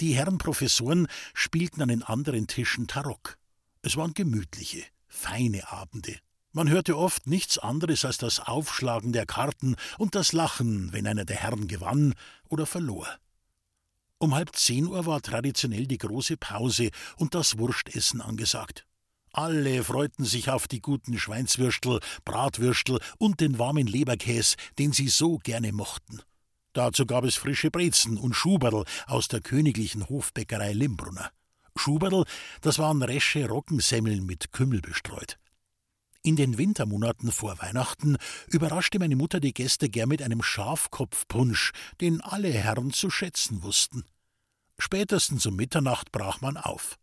Die 0.00 0.14
Herren 0.14 0.38
Professoren 0.38 1.08
spielten 1.34 1.82
an 1.82 1.88
den 1.88 2.04
anderen 2.04 2.46
Tischen 2.46 2.86
Tarock. 2.86 3.36
Es 3.82 3.96
waren 3.96 4.14
gemütliche, 4.14 4.84
feine 5.08 5.72
Abende. 5.72 6.20
Man 6.52 6.70
hörte 6.70 6.96
oft 6.96 7.26
nichts 7.26 7.58
anderes 7.58 8.04
als 8.04 8.16
das 8.18 8.40
Aufschlagen 8.40 9.12
der 9.12 9.26
Karten 9.26 9.76
und 9.98 10.14
das 10.14 10.32
Lachen, 10.32 10.92
wenn 10.92 11.06
einer 11.06 11.24
der 11.24 11.36
Herren 11.36 11.68
gewann 11.68 12.14
oder 12.48 12.64
verlor. 12.64 13.06
Um 14.18 14.34
halb 14.34 14.56
zehn 14.56 14.86
Uhr 14.86 15.06
war 15.06 15.20
traditionell 15.20 15.86
die 15.86 15.98
große 15.98 16.36
Pause 16.36 16.90
und 17.16 17.34
das 17.34 17.58
Wurstessen 17.58 18.20
angesagt. 18.20 18.84
Alle 19.30 19.84
freuten 19.84 20.24
sich 20.24 20.50
auf 20.50 20.66
die 20.66 20.80
guten 20.80 21.18
Schweinswürstel, 21.18 22.00
Bratwürstel 22.24 22.98
und 23.18 23.40
den 23.40 23.58
warmen 23.58 23.86
Leberkäs, 23.86 24.56
den 24.78 24.92
sie 24.92 25.08
so 25.08 25.38
gerne 25.38 25.72
mochten. 25.72 26.22
Dazu 26.72 27.06
gab 27.06 27.24
es 27.24 27.36
frische 27.36 27.70
Brezen 27.70 28.16
und 28.16 28.34
Schuberl 28.34 28.84
aus 29.06 29.28
der 29.28 29.40
königlichen 29.40 30.08
Hofbäckerei 30.08 30.72
Limbrunner. 30.72 31.30
Schuberl, 31.76 32.24
das 32.62 32.78
waren 32.78 33.02
resche 33.02 33.46
Roggensemmeln 33.46 34.24
mit 34.24 34.50
Kümmel 34.52 34.80
bestreut. 34.80 35.38
In 36.22 36.36
den 36.36 36.58
Wintermonaten 36.58 37.30
vor 37.30 37.58
Weihnachten 37.60 38.16
überraschte 38.48 38.98
meine 38.98 39.16
Mutter 39.16 39.40
die 39.40 39.54
Gäste 39.54 39.88
gern 39.88 40.08
mit 40.08 40.22
einem 40.22 40.42
Schafkopfpunsch, 40.42 41.72
den 42.00 42.20
alle 42.20 42.50
Herren 42.50 42.92
zu 42.92 43.10
schätzen 43.10 43.62
wussten. 43.62 44.04
Spätestens 44.78 45.46
um 45.46 45.56
Mitternacht 45.56 46.12
brach 46.12 46.40
man 46.40 46.56
auf. 46.56 46.98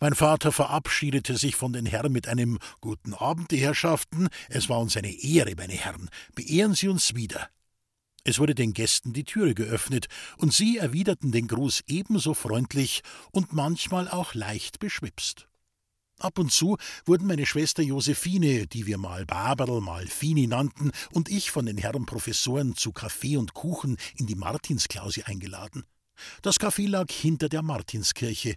Mein 0.00 0.14
Vater 0.14 0.52
verabschiedete 0.52 1.36
sich 1.36 1.56
von 1.56 1.72
den 1.72 1.86
Herren 1.86 2.12
mit 2.12 2.28
einem 2.28 2.58
Guten 2.80 3.14
Abend, 3.14 3.50
die 3.50 3.58
Herrschaften. 3.58 4.28
Es 4.48 4.68
war 4.68 4.78
uns 4.78 4.96
eine 4.96 5.12
Ehre, 5.12 5.54
meine 5.56 5.72
Herren. 5.74 6.08
Beehren 6.34 6.74
Sie 6.74 6.88
uns 6.88 7.14
wieder. 7.14 7.48
Es 8.24 8.38
wurde 8.38 8.54
den 8.54 8.72
Gästen 8.72 9.12
die 9.12 9.24
Türe 9.24 9.54
geöffnet, 9.54 10.06
und 10.38 10.52
sie 10.52 10.78
erwiderten 10.78 11.30
den 11.30 11.46
Gruß 11.46 11.84
ebenso 11.86 12.34
freundlich 12.34 13.02
und 13.30 13.52
manchmal 13.52 14.08
auch 14.08 14.34
leicht 14.34 14.80
beschwipst. 14.80 15.46
Ab 16.18 16.38
und 16.38 16.50
zu 16.50 16.78
wurden 17.04 17.26
meine 17.26 17.44
Schwester 17.44 17.82
Josephine, 17.82 18.66
die 18.66 18.86
wir 18.86 18.96
mal 18.96 19.26
Baberl, 19.26 19.82
mal 19.82 20.06
Fini 20.06 20.46
nannten, 20.46 20.90
und 21.12 21.28
ich 21.28 21.50
von 21.50 21.66
den 21.66 21.76
Herren 21.76 22.06
Professoren 22.06 22.74
zu 22.74 22.90
Kaffee 22.92 23.36
und 23.36 23.52
Kuchen 23.52 23.98
in 24.16 24.26
die 24.26 24.34
Martinsklause 24.34 25.26
eingeladen. 25.26 25.84
Das 26.40 26.58
Café 26.58 26.88
lag 26.88 27.10
hinter 27.10 27.50
der 27.50 27.60
Martinskirche. 27.60 28.54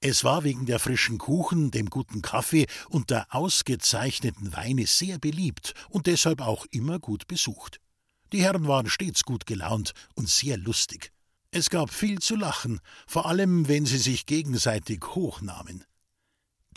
Es 0.00 0.22
war 0.22 0.44
wegen 0.44 0.66
der 0.66 0.78
frischen 0.78 1.16
Kuchen, 1.16 1.70
dem 1.70 1.88
guten 1.88 2.20
Kaffee 2.20 2.66
und 2.90 3.08
der 3.08 3.26
ausgezeichneten 3.34 4.52
Weine 4.52 4.86
sehr 4.86 5.18
beliebt 5.18 5.72
und 5.88 6.06
deshalb 6.06 6.42
auch 6.42 6.66
immer 6.70 6.98
gut 6.98 7.26
besucht. 7.26 7.80
Die 8.34 8.42
Herren 8.42 8.68
waren 8.68 8.90
stets 8.90 9.24
gut 9.24 9.46
gelaunt 9.46 9.94
und 10.14 10.28
sehr 10.28 10.58
lustig. 10.58 11.10
Es 11.50 11.70
gab 11.70 11.90
viel 11.90 12.18
zu 12.18 12.36
lachen, 12.36 12.80
vor 13.06 13.24
allem 13.24 13.66
wenn 13.66 13.86
sie 13.86 13.96
sich 13.96 14.26
gegenseitig 14.26 15.02
hochnahmen. 15.14 15.84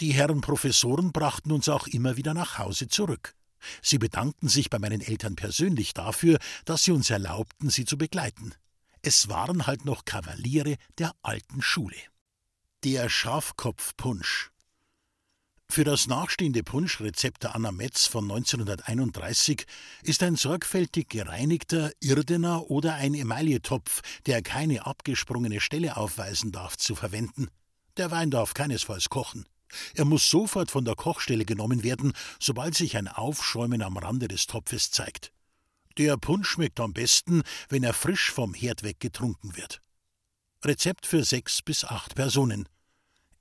Die 0.02 0.14
Herren 0.14 0.42
Professoren 0.42 1.12
brachten 1.12 1.52
uns 1.52 1.70
auch 1.70 1.86
immer 1.86 2.18
wieder 2.18 2.34
nach 2.34 2.58
Hause 2.58 2.88
zurück. 2.88 3.36
Sie 3.84 4.00
bedankten 4.00 4.50
sich 4.50 4.72
bei 4.72 4.80
meinen 4.80 5.00
Eltern 5.00 5.36
persönlich 5.36 5.94
dafür, 5.94 6.40
dass 6.66 6.84
sie 6.84 6.92
uns 6.92 7.12
erlaubten, 7.12 7.70
sie 7.70 7.86
zu 7.86 8.00
begleiten. 8.00 8.56
Es 9.04 9.30
waren 9.30 9.68
halt 9.68 9.86
noch 9.86 10.04
Kavaliere 10.04 10.78
der 10.98 11.14
alten 11.22 11.62
Schule. 11.62 11.98
Der 12.84 13.10
Schafkopfpunsch. 13.10 14.50
Für 15.70 15.84
das 15.84 16.08
nachstehende 16.08 16.64
Punschrezept 16.64 17.44
der 17.44 17.54
Anna 17.54 17.72
Metz 17.72 18.08
von 18.08 18.24
1931 18.24 19.68
ist 20.02 20.24
ein 20.24 20.36
sorgfältig 20.36 21.10
gereinigter 21.10 21.92
Irdener 22.00 22.72
oder 22.72 22.96
ein 22.96 23.14
Emailletopf, 23.14 24.02
der 24.26 24.42
keine 24.42 24.84
abgesprungene 24.88 25.60
Stelle 25.62 25.96
aufweisen 25.96 26.52
darf, 26.52 26.76
zu 26.76 26.96
verwenden. 26.96 27.50
Der 27.98 28.10
Wein 28.10 28.32
darf 28.32 28.56
keinesfalls 28.56 29.08
kochen. 29.10 29.46
Er 29.96 30.06
muss 30.06 30.30
sofort 30.30 30.72
von 30.72 30.86
der 30.86 30.96
Kochstelle 30.96 31.46
genommen 31.46 31.84
werden, 31.84 32.14
sobald 32.40 32.76
sich 32.76 32.98
ein 32.98 33.08
Aufschäumen 33.08 33.82
am 33.82 33.98
Rande 33.98 34.28
des 34.28 34.48
Topfes 34.48 34.92
zeigt. 34.92 35.32
Der 35.98 36.18
Punsch 36.18 36.50
schmeckt 36.50 36.80
am 36.80 36.94
besten, 36.94 37.44
wenn 37.70 37.84
er 37.84 37.94
frisch 37.94 38.32
vom 38.32 38.54
Herd 38.54 38.84
weg 38.84 39.00
getrunken 39.00 39.56
wird. 39.56 39.82
Rezept 40.64 41.06
für 41.06 41.24
sechs 41.24 41.62
bis 41.62 41.84
acht 41.84 42.16
Personen. 42.16 42.70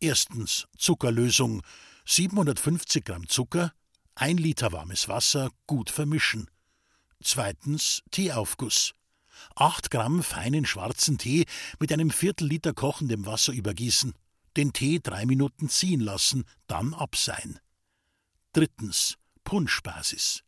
Erstens 0.00 0.66
Zuckerlösung. 0.76 1.62
750 2.06 3.04
Gramm 3.04 3.28
Zucker, 3.28 3.72
ein 4.14 4.36
Liter 4.36 4.72
warmes 4.72 5.08
Wasser 5.08 5.50
gut 5.66 5.90
vermischen. 5.90 6.50
Zweitens 7.22 8.02
Teeaufguss. 8.10 8.94
8 9.54 9.90
Gramm 9.90 10.22
feinen 10.22 10.66
schwarzen 10.66 11.18
Tee 11.18 11.46
mit 11.78 11.92
einem 11.92 12.10
Viertel 12.10 12.48
Liter 12.48 12.74
kochendem 12.74 13.26
Wasser 13.26 13.52
übergießen 13.52 14.14
den 14.56 14.72
Tee 14.72 15.00
drei 15.00 15.26
Minuten 15.26 15.68
ziehen 15.68 16.00
lassen, 16.00 16.44
dann 16.66 16.94
abseihen. 16.94 17.58
Drittens 18.52 19.16
Punschbasis. 19.44 20.42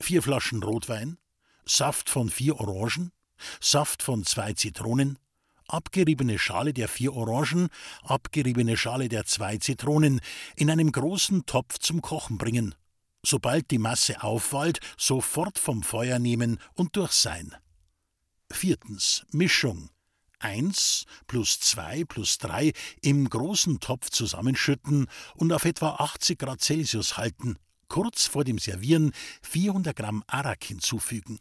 Vier 0.00 0.22
Flaschen 0.22 0.62
Rotwein, 0.62 1.18
Saft 1.64 2.08
von 2.08 2.30
vier 2.30 2.60
Orangen, 2.60 3.10
Saft 3.60 4.02
von 4.02 4.24
zwei 4.24 4.52
Zitronen, 4.52 5.18
abgeriebene 5.66 6.38
Schale 6.38 6.72
der 6.72 6.88
vier 6.88 7.14
Orangen, 7.14 7.68
abgeriebene 8.02 8.76
Schale 8.76 9.08
der 9.08 9.24
zwei 9.24 9.58
Zitronen 9.58 10.20
in 10.56 10.70
einem 10.70 10.92
großen 10.92 11.46
Topf 11.46 11.78
zum 11.78 12.02
Kochen 12.02 12.38
bringen. 12.38 12.74
Sobald 13.22 13.70
die 13.70 13.78
Masse 13.78 14.22
aufwallt, 14.22 14.80
sofort 14.96 15.58
vom 15.58 15.82
Feuer 15.82 16.18
nehmen 16.18 16.58
und 16.74 16.96
durchsein. 16.96 17.54
Viertens 18.50 19.26
Mischung. 19.30 19.90
1 20.40 21.04
plus 21.26 21.60
2 21.60 22.04
plus 22.04 22.38
3 22.38 22.72
im 23.02 23.28
großen 23.28 23.80
Topf 23.80 24.10
zusammenschütten 24.10 25.06
und 25.34 25.52
auf 25.52 25.64
etwa 25.64 25.96
80 25.96 26.38
Grad 26.38 26.60
Celsius 26.60 27.16
halten. 27.16 27.56
Kurz 27.88 28.26
vor 28.26 28.44
dem 28.44 28.58
Servieren 28.58 29.12
400 29.42 29.96
Gramm 29.96 30.22
Arak 30.26 30.64
hinzufügen. 30.64 31.38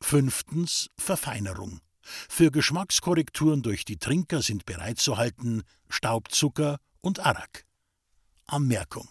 Fünftens 0.00 0.90
Verfeinerung. 0.98 1.80
Für 2.02 2.50
Geschmackskorrekturen 2.50 3.62
durch 3.62 3.84
die 3.84 3.96
Trinker 3.96 4.42
sind 4.42 4.66
bereitzuhalten 4.66 5.62
Staubzucker 5.88 6.78
und 7.00 7.20
Arak. 7.20 7.64
Anmerkung 8.46 9.08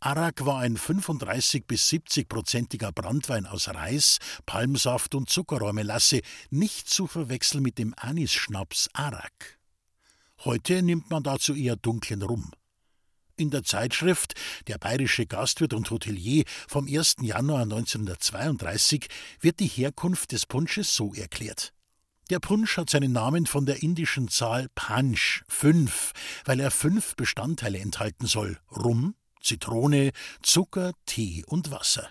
Arak 0.00 0.44
war 0.44 0.60
ein 0.60 0.76
35 0.76 1.66
bis 1.66 1.88
70-prozentiger 1.88 2.92
Brandwein 2.92 3.46
aus 3.46 3.68
Reis, 3.68 4.18
Palmsaft 4.46 5.14
und 5.14 5.30
Zuckerrohrmelasse, 5.30 6.20
nicht 6.50 6.88
zu 6.88 7.06
verwechseln 7.06 7.62
mit 7.62 7.78
dem 7.78 7.94
Anisschnaps 7.96 8.88
Arak. 8.92 9.58
Heute 10.44 10.82
nimmt 10.82 11.10
man 11.10 11.22
dazu 11.22 11.54
eher 11.54 11.76
dunklen 11.76 12.22
Rum. 12.22 12.50
In 13.36 13.50
der 13.50 13.64
Zeitschrift 13.64 14.34
Der 14.68 14.78
bayerische 14.78 15.26
Gastwirt 15.26 15.74
und 15.74 15.90
Hotelier 15.90 16.44
vom 16.68 16.86
1. 16.86 17.16
Januar 17.22 17.62
1932 17.62 19.08
wird 19.40 19.58
die 19.58 19.66
Herkunft 19.66 20.32
des 20.32 20.46
Punsches 20.46 20.94
so 20.94 21.12
erklärt. 21.14 21.72
Der 22.30 22.38
Punsch 22.38 22.76
hat 22.78 22.88
seinen 22.88 23.12
Namen 23.12 23.46
von 23.46 23.66
der 23.66 23.82
indischen 23.82 24.28
Zahl 24.28 24.68
Panch, 24.74 25.42
fünf, 25.48 26.12
weil 26.44 26.60
er 26.60 26.70
fünf 26.70 27.16
Bestandteile 27.16 27.78
enthalten 27.78 28.26
soll: 28.26 28.58
Rum, 28.70 29.14
Zitrone, 29.44 30.12
Zucker, 30.42 30.92
Tee 31.06 31.44
und 31.46 31.70
Wasser. 31.70 32.08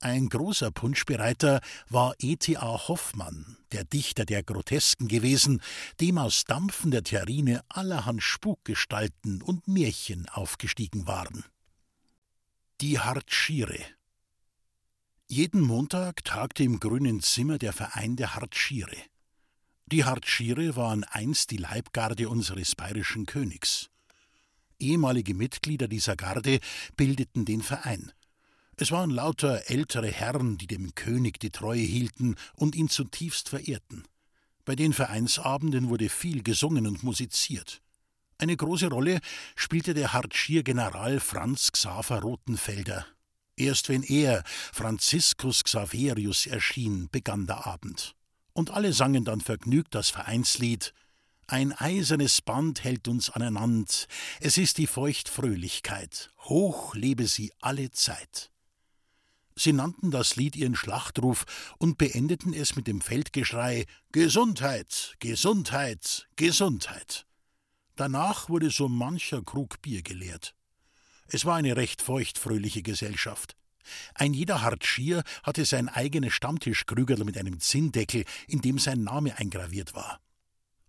Ein 0.00 0.28
großer 0.28 0.72
Punschbereiter 0.72 1.60
war 1.88 2.16
E.T.A. 2.18 2.88
Hoffmann, 2.88 3.56
der 3.70 3.84
Dichter 3.84 4.24
der 4.24 4.42
Grotesken 4.42 5.06
gewesen, 5.06 5.62
dem 6.00 6.18
aus 6.18 6.44
Dampfen 6.44 6.90
der 6.90 7.04
Terrine 7.04 7.62
allerhand 7.68 8.20
Spukgestalten 8.20 9.40
und 9.42 9.68
Märchen 9.68 10.28
aufgestiegen 10.28 11.06
waren. 11.06 11.44
Die 12.80 12.98
Hartschiere 12.98 13.78
Jeden 15.28 15.60
Montag 15.60 16.24
tagte 16.24 16.64
im 16.64 16.80
grünen 16.80 17.22
Zimmer 17.22 17.58
der 17.58 17.72
Verein 17.72 18.16
der 18.16 18.34
Hartschiere. 18.34 18.96
Die 19.86 20.04
Hartschiere 20.04 20.74
waren 20.74 21.04
einst 21.04 21.52
die 21.52 21.58
Leibgarde 21.58 22.28
unseres 22.28 22.74
bayerischen 22.74 23.24
Königs. 23.24 23.88
Ehemalige 24.82 25.34
Mitglieder 25.34 25.88
dieser 25.88 26.16
Garde 26.16 26.58
bildeten 26.96 27.44
den 27.44 27.62
Verein. 27.62 28.12
Es 28.76 28.90
waren 28.90 29.10
lauter 29.10 29.70
ältere 29.70 30.10
Herren, 30.10 30.58
die 30.58 30.66
dem 30.66 30.94
König 30.94 31.38
die 31.38 31.50
Treue 31.50 31.82
hielten 31.82 32.36
und 32.56 32.74
ihn 32.74 32.88
zutiefst 32.88 33.48
verehrten. 33.48 34.02
Bei 34.64 34.74
den 34.74 34.92
Vereinsabenden 34.92 35.88
wurde 35.88 36.08
viel 36.08 36.42
gesungen 36.42 36.86
und 36.86 37.02
musiziert. 37.02 37.80
Eine 38.38 38.56
große 38.56 38.88
Rolle 38.88 39.20
spielte 39.54 39.94
der 39.94 40.12
Hartschiergeneral 40.12 41.20
Franz 41.20 41.70
Xaver 41.70 42.22
Rothenfelder. 42.22 43.06
Erst 43.56 43.88
wenn 43.88 44.02
er, 44.02 44.42
Franziskus 44.72 45.62
Xaverius, 45.62 46.46
erschien, 46.46 47.08
begann 47.10 47.46
der 47.46 47.66
Abend. 47.66 48.16
Und 48.52 48.70
alle 48.70 48.92
sangen 48.92 49.24
dann 49.24 49.40
vergnügt 49.40 49.94
das 49.94 50.10
Vereinslied 50.10 50.92
Ein 51.46 51.72
eisernes 51.72 52.40
Band 52.40 52.84
hält 52.84 53.08
uns 53.08 53.30
aneinander, 53.30 53.92
es 54.40 54.56
ist 54.56 54.78
die 54.78 54.86
Feuchtfröhlichkeit, 54.86 56.30
hoch 56.38 56.94
lebe 56.94 57.26
sie 57.26 57.52
alle 57.60 57.90
Zeit. 57.90 58.50
Sie 59.54 59.72
nannten 59.72 60.10
das 60.10 60.36
Lied 60.36 60.56
ihren 60.56 60.76
Schlachtruf 60.76 61.44
und 61.78 61.98
beendeten 61.98 62.54
es 62.54 62.74
mit 62.74 62.86
dem 62.86 63.00
Feldgeschrei 63.00 63.86
Gesundheit, 64.12 65.16
Gesundheit, 65.18 66.26
Gesundheit. 66.36 67.26
Danach 67.96 68.48
wurde 68.48 68.70
so 68.70 68.88
mancher 68.88 69.42
Krug 69.42 69.82
Bier 69.82 70.02
geleert. 70.02 70.54
Es 71.26 71.44
war 71.44 71.56
eine 71.56 71.76
recht 71.76 72.00
feuchtfröhliche 72.00 72.82
Gesellschaft. 72.82 73.56
Ein 74.14 74.32
jeder 74.32 74.62
Hartschier 74.62 75.22
hatte 75.42 75.64
sein 75.64 75.88
eigenes 75.88 76.32
Stammtischkrügerl 76.32 77.24
mit 77.24 77.36
einem 77.36 77.60
Zinndeckel, 77.60 78.24
in 78.48 78.60
dem 78.60 78.78
sein 78.78 79.02
Name 79.02 79.36
eingraviert 79.36 79.94
war. 79.94 80.20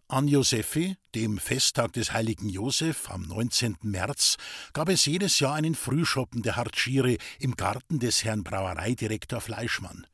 An 0.10 0.28
Josephi, 0.28 0.98
dem 1.16 1.38
Festtag 1.38 1.94
des 1.94 2.12
heiligen 2.12 2.50
Josef 2.50 3.10
am 3.10 3.24
19. 3.24 3.78
März, 3.82 4.36
gab 4.74 4.90
es 4.90 5.06
jedes 5.06 5.40
Jahr 5.40 5.56
einen 5.56 5.76
Frühschoppen 5.76 6.44
der 6.44 6.56
Hartschiere 6.58 7.18
im 7.40 7.56
Garten 7.56 8.00
des 8.00 8.24
Herrn 8.24 8.44
Brauereidirektor 8.44 9.42
Fleischmann. 9.42 10.06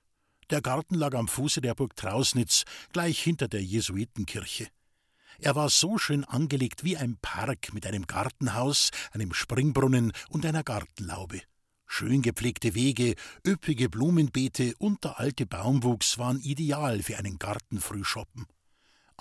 Der 0.51 0.61
Garten 0.61 0.95
lag 0.95 1.15
am 1.15 1.27
Fuße 1.27 1.59
der 1.59 1.75
Burg 1.75 1.95
Trausnitz, 1.95 2.63
gleich 2.93 3.19
hinter 3.19 3.47
der 3.47 3.63
Jesuitenkirche. 3.63 4.67
Er 5.39 5.55
war 5.55 5.69
so 5.69 5.97
schön 5.97 6.23
angelegt 6.23 6.83
wie 6.83 6.95
ein 6.95 7.17
Park 7.21 7.73
mit 7.73 7.85
einem 7.85 8.05
Gartenhaus, 8.05 8.91
einem 9.11 9.33
Springbrunnen 9.33 10.13
und 10.29 10.45
einer 10.45 10.63
Gartenlaube. 10.63 11.41
Schön 11.87 12.21
gepflegte 12.21 12.75
Wege, 12.75 13.15
üppige 13.45 13.89
Blumenbeete 13.89 14.75
und 14.77 15.03
der 15.03 15.19
alte 15.19 15.45
Baumwuchs 15.45 16.19
waren 16.19 16.39
ideal 16.41 17.01
für 17.01 17.17
einen 17.17 17.39
Gartenfrühschoppen. 17.39 18.45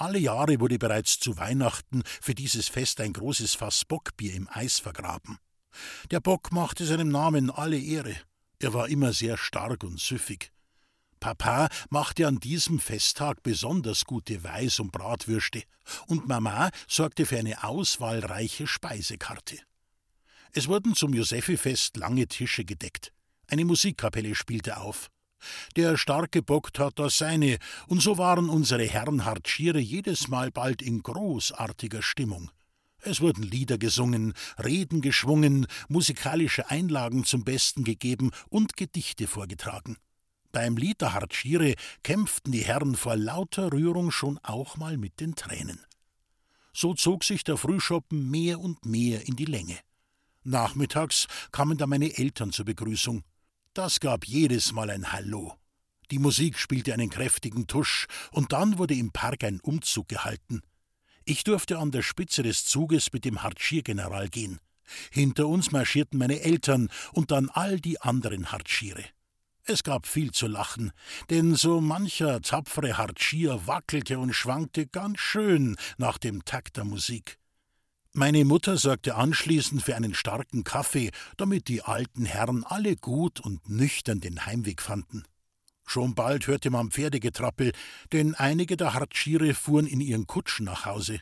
Alle 0.00 0.20
Jahre 0.20 0.60
wurde 0.60 0.78
bereits 0.78 1.18
zu 1.18 1.38
Weihnachten 1.38 2.04
für 2.20 2.32
dieses 2.32 2.68
Fest 2.68 3.00
ein 3.00 3.12
großes 3.12 3.54
Fass 3.54 3.84
Bockbier 3.84 4.32
im 4.32 4.48
Eis 4.48 4.78
vergraben. 4.78 5.38
Der 6.12 6.20
Bock 6.20 6.52
machte 6.52 6.86
seinem 6.86 7.08
Namen 7.08 7.50
alle 7.50 7.80
Ehre. 7.80 8.14
Er 8.60 8.74
war 8.74 8.88
immer 8.88 9.12
sehr 9.12 9.36
stark 9.36 9.82
und 9.82 9.98
süffig. 9.98 10.52
Papa 11.18 11.68
machte 11.90 12.28
an 12.28 12.38
diesem 12.38 12.78
Festtag 12.78 13.42
besonders 13.42 14.04
gute 14.04 14.44
Weiß- 14.44 14.80
und 14.80 14.92
Bratwürste, 14.92 15.64
und 16.06 16.28
Mama 16.28 16.70
sorgte 16.86 17.26
für 17.26 17.38
eine 17.38 17.64
auswahlreiche 17.64 18.68
Speisekarte. 18.68 19.58
Es 20.52 20.68
wurden 20.68 20.94
zum 20.94 21.12
Josephifest 21.12 21.96
lange 21.96 22.28
Tische 22.28 22.64
gedeckt. 22.64 23.12
Eine 23.48 23.64
Musikkapelle 23.64 24.36
spielte 24.36 24.76
auf. 24.76 25.10
Der 25.76 25.96
starke 25.96 26.42
Bock 26.42 26.72
tat 26.72 26.98
das 26.98 27.18
seine, 27.18 27.58
und 27.86 28.02
so 28.02 28.18
waren 28.18 28.48
unsere 28.48 28.84
Herren 28.84 29.24
Hartschiere 29.24 29.78
jedes 29.78 30.28
Mal 30.28 30.50
bald 30.50 30.82
in 30.82 31.02
großartiger 31.02 32.02
Stimmung. 32.02 32.50
Es 33.00 33.20
wurden 33.20 33.42
Lieder 33.42 33.78
gesungen, 33.78 34.34
Reden 34.62 35.00
geschwungen, 35.00 35.66
musikalische 35.88 36.68
Einlagen 36.70 37.24
zum 37.24 37.44
Besten 37.44 37.84
gegeben 37.84 38.32
und 38.48 38.76
Gedichte 38.76 39.26
vorgetragen. 39.26 39.96
Beim 40.50 40.76
Lied 40.76 41.00
der 41.00 41.12
Hartschiere 41.12 41.74
kämpften 42.02 42.52
die 42.52 42.64
Herren 42.64 42.96
vor 42.96 43.16
lauter 43.16 43.72
Rührung 43.72 44.10
schon 44.10 44.38
auch 44.42 44.76
mal 44.76 44.96
mit 44.96 45.20
den 45.20 45.36
Tränen. 45.36 45.84
So 46.72 46.94
zog 46.94 47.24
sich 47.24 47.44
der 47.44 47.56
Frühschoppen 47.56 48.30
mehr 48.30 48.58
und 48.60 48.84
mehr 48.84 49.26
in 49.28 49.36
die 49.36 49.44
Länge. 49.44 49.78
Nachmittags 50.44 51.26
kamen 51.52 51.76
da 51.76 51.86
meine 51.86 52.16
Eltern 52.16 52.52
zur 52.52 52.64
Begrüßung. 52.64 53.22
Das 53.78 54.00
gab 54.00 54.24
jedes 54.24 54.72
Mal 54.72 54.90
ein 54.90 55.12
Hallo. 55.12 55.54
Die 56.10 56.18
Musik 56.18 56.58
spielte 56.58 56.92
einen 56.92 57.10
kräftigen 57.10 57.68
Tusch, 57.68 58.08
und 58.32 58.52
dann 58.52 58.76
wurde 58.76 58.94
im 58.94 59.12
Park 59.12 59.44
ein 59.44 59.60
Umzug 59.60 60.08
gehalten. 60.08 60.62
Ich 61.24 61.44
durfte 61.44 61.78
an 61.78 61.92
der 61.92 62.02
Spitze 62.02 62.42
des 62.42 62.64
Zuges 62.64 63.12
mit 63.12 63.24
dem 63.24 63.44
Hartschiergeneral 63.44 64.30
gehen. 64.30 64.58
Hinter 65.12 65.46
uns 65.46 65.70
marschierten 65.70 66.18
meine 66.18 66.40
Eltern 66.40 66.88
und 67.12 67.30
dann 67.30 67.50
all 67.50 67.78
die 67.78 68.00
anderen 68.00 68.50
Hartschiere. 68.50 69.04
Es 69.62 69.84
gab 69.84 70.08
viel 70.08 70.32
zu 70.32 70.48
lachen, 70.48 70.90
denn 71.30 71.54
so 71.54 71.80
mancher 71.80 72.42
tapfere 72.42 72.98
Hartschier 72.98 73.68
wackelte 73.68 74.18
und 74.18 74.32
schwankte 74.32 74.88
ganz 74.88 75.20
schön 75.20 75.76
nach 75.98 76.18
dem 76.18 76.44
Takt 76.44 76.78
der 76.78 76.84
Musik. 76.84 77.38
Meine 78.14 78.44
Mutter 78.44 78.78
sorgte 78.78 79.16
anschließend 79.16 79.82
für 79.82 79.94
einen 79.94 80.14
starken 80.14 80.64
Kaffee, 80.64 81.10
damit 81.36 81.68
die 81.68 81.82
alten 81.82 82.24
Herren 82.24 82.64
alle 82.64 82.96
gut 82.96 83.40
und 83.40 83.68
nüchtern 83.68 84.20
den 84.20 84.46
Heimweg 84.46 84.80
fanden. 84.80 85.24
Schon 85.86 86.14
bald 86.14 86.46
hörte 86.46 86.70
man 86.70 86.90
Pferdegetrappel, 86.90 87.72
denn 88.12 88.34
einige 88.34 88.76
der 88.76 88.94
Hartschiere 88.94 89.54
fuhren 89.54 89.86
in 89.86 90.00
ihren 90.00 90.26
Kutschen 90.26 90.66
nach 90.66 90.84
Hause. 90.84 91.20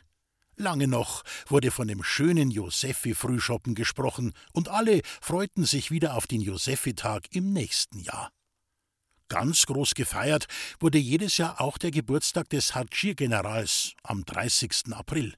Lange 0.55 0.87
noch 0.87 1.23
wurde 1.47 1.71
von 1.71 1.87
dem 1.87 2.03
schönen 2.03 2.51
Josephi-Frühschoppen 2.51 3.75
gesprochen, 3.75 4.33
und 4.53 4.69
alle 4.69 5.01
freuten 5.21 5.65
sich 5.65 5.91
wieder 5.91 6.15
auf 6.15 6.25
den 6.25 6.41
Josephi-Tag 6.41 7.27
im 7.35 7.53
nächsten 7.53 7.99
Jahr. 7.99 8.31
Ganz 9.29 9.65
groß 9.65 9.93
gefeiert 9.93 10.47
wurde 10.79 10.97
jedes 10.97 11.37
Jahr 11.37 11.61
auch 11.61 11.77
der 11.77 11.91
Geburtstag 11.91 12.49
des 12.49 12.75
Hartschiergenerals 12.75 13.93
am 14.03 14.25
30. 14.25 14.93
April. 14.93 15.35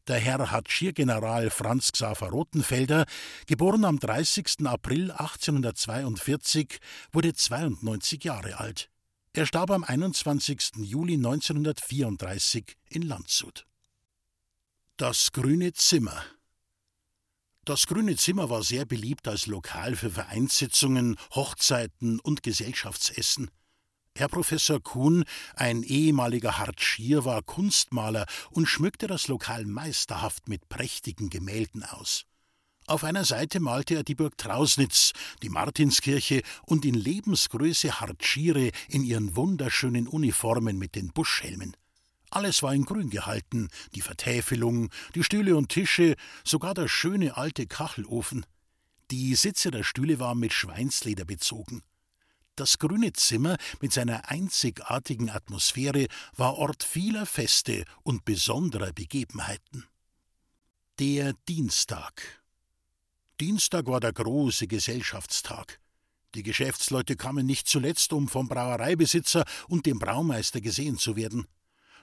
Der 0.10 0.18
Herr 0.18 0.50
Hatschiergeneral 0.50 1.52
Franz 1.52 1.92
Xaver 1.92 2.32
Rothenfelder, 2.32 3.06
geboren 3.46 3.86
am 3.86 4.00
30. 4.00 4.66
April 4.66 5.12
1842, 5.12 6.80
wurde 7.12 7.36
92 7.36 8.24
Jahre 8.24 8.60
alt. 8.60 8.90
Er 9.34 9.46
starb 9.46 9.70
am 9.70 9.84
21. 9.84 10.78
Juli 10.78 11.14
1934 11.14 12.76
in 12.90 13.04
Landshut. 13.04 13.68
Das 14.98 15.32
Grüne 15.32 15.74
Zimmer 15.74 16.24
Das 17.64 17.86
Grüne 17.86 18.16
Zimmer 18.16 18.50
war 18.50 18.64
sehr 18.64 18.86
beliebt 18.86 19.28
als 19.28 19.46
Lokal 19.46 19.96
für 19.96 20.10
Vereinssitzungen, 20.10 21.18
Hochzeiten 21.36 22.20
und 22.20 22.42
Gesellschaftsessen. 22.42 23.52
Herr 24.20 24.28
Professor 24.28 24.82
Kuhn, 24.82 25.24
ein 25.56 25.82
ehemaliger 25.82 26.58
Hartschier, 26.58 27.24
war 27.24 27.42
Kunstmaler 27.42 28.26
und 28.52 28.66
schmückte 28.66 29.08
das 29.08 29.30
Lokal 29.30 29.64
meisterhaft 29.64 30.50
mit 30.50 30.68
prächtigen 30.68 31.30
Gemälden 31.30 31.86
aus. 31.86 32.26
Auf 32.86 33.06
einer 33.06 33.24
Seite 33.24 33.62
malte 33.62 33.96
er 33.96 34.04
die 34.04 34.16
Burg 34.16 34.38
Trausnitz, 34.38 35.14
die 35.42 35.48
Martinskirche 35.48 36.42
und 36.66 36.84
in 36.84 36.96
Lebensgröße 36.96 38.02
Hartschiere 38.02 38.72
in 38.90 39.06
ihren 39.06 39.38
wunderschönen 39.38 40.06
Uniformen 40.06 40.78
mit 40.78 40.96
den 40.96 41.14
Buschhelmen. 41.14 41.78
Alles 42.30 42.62
war 42.62 42.74
in 42.74 42.84
grün 42.84 43.10
gehalten, 43.10 43.70
die 43.96 44.02
Vertäfelung, 44.02 44.90
die 45.16 45.24
Stühle 45.24 45.56
und 45.56 45.70
Tische, 45.70 46.18
sogar 46.44 46.74
der 46.74 46.90
schöne 46.90 47.38
alte 47.38 47.68
Kachelofen. 47.68 48.46
Die 49.12 49.34
Sitze 49.36 49.72
der 49.72 49.84
Stühle 49.84 50.20
waren 50.20 50.40
mit 50.40 50.52
Schweinsleder 50.52 51.24
bezogen. 51.24 51.84
Das 52.60 52.78
grüne 52.78 53.14
Zimmer 53.14 53.56
mit 53.80 53.94
seiner 53.94 54.30
einzigartigen 54.30 55.30
Atmosphäre 55.30 56.08
war 56.36 56.58
Ort 56.58 56.84
vieler 56.84 57.26
Feste 57.26 57.86
und 58.04 58.26
besonderer 58.26 58.92
Begebenheiten. 58.92 59.86
Der 61.00 61.32
Dienstag. 61.48 62.22
Dienstag 63.40 63.88
war 63.88 64.02
der 64.02 64.12
große 64.12 64.68
Gesellschaftstag. 64.68 65.80
Die 66.36 66.44
Geschäftsleute 66.44 67.16
kamen 67.16 67.46
nicht 67.46 67.70
zuletzt, 67.70 68.12
um 68.12 68.28
vom 68.28 68.50
Brauereibesitzer 68.50 69.46
und 69.70 69.86
dem 69.86 69.98
Braumeister 69.98 70.60
gesehen 70.60 70.98
zu 70.98 71.16
werden. 71.16 71.48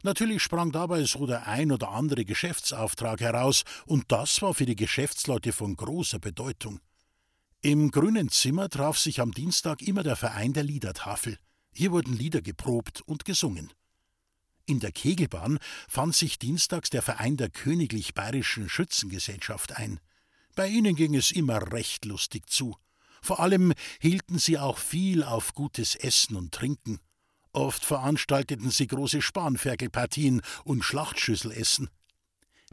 Natürlich 0.04 0.42
sprang 0.42 0.72
dabei 0.72 1.04
so 1.04 1.26
der 1.26 1.46
ein 1.46 1.70
oder 1.70 1.90
andere 1.90 2.24
Geschäftsauftrag 2.24 3.20
heraus, 3.20 3.64
und 3.84 4.10
das 4.10 4.40
war 4.40 4.54
für 4.54 4.64
die 4.64 4.76
Geschäftsleute 4.76 5.52
von 5.52 5.76
großer 5.76 6.18
Bedeutung. 6.18 6.80
Im 7.62 7.90
grünen 7.90 8.28
Zimmer 8.30 8.68
traf 8.68 8.98
sich 8.98 9.20
am 9.20 9.32
Dienstag 9.32 9.82
immer 9.82 10.02
der 10.02 10.16
Verein 10.16 10.52
der 10.52 10.62
Liedertafel. 10.62 11.38
Hier 11.72 11.90
wurden 11.90 12.16
Lieder 12.16 12.42
geprobt 12.42 13.02
und 13.02 13.24
gesungen. 13.24 13.72
In 14.66 14.80
der 14.80 14.92
Kegelbahn 14.92 15.58
fand 15.88 16.14
sich 16.14 16.38
dienstags 16.38 16.90
der 16.90 17.02
Verein 17.02 17.36
der 17.36 17.50
Königlich 17.50 18.14
Bayerischen 18.14 18.68
Schützengesellschaft 18.68 19.76
ein. 19.76 20.00
Bei 20.54 20.68
ihnen 20.68 20.96
ging 20.96 21.14
es 21.14 21.30
immer 21.30 21.72
recht 21.72 22.04
lustig 22.04 22.48
zu. 22.48 22.76
Vor 23.22 23.40
allem 23.40 23.72
hielten 24.00 24.38
sie 24.38 24.58
auch 24.58 24.78
viel 24.78 25.22
auf 25.22 25.54
gutes 25.54 25.94
Essen 25.94 26.36
und 26.36 26.52
Trinken. 26.52 27.00
Oft 27.52 27.84
veranstalteten 27.84 28.70
sie 28.70 28.86
große 28.86 29.22
Spanferkelpartien 29.22 30.42
und 30.64 30.84
Schlachtschüsselessen. 30.84 31.88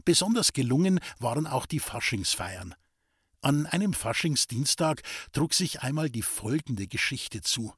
Besonders 0.04 0.52
gelungen 0.52 1.00
waren 1.18 1.46
auch 1.46 1.66
die 1.66 1.80
Faschingsfeiern. 1.80 2.74
An 3.44 3.66
einem 3.66 3.92
Faschingsdienstag 3.92 5.02
trug 5.32 5.52
sich 5.52 5.82
einmal 5.82 6.08
die 6.08 6.22
folgende 6.22 6.86
Geschichte 6.86 7.42
zu. 7.42 7.74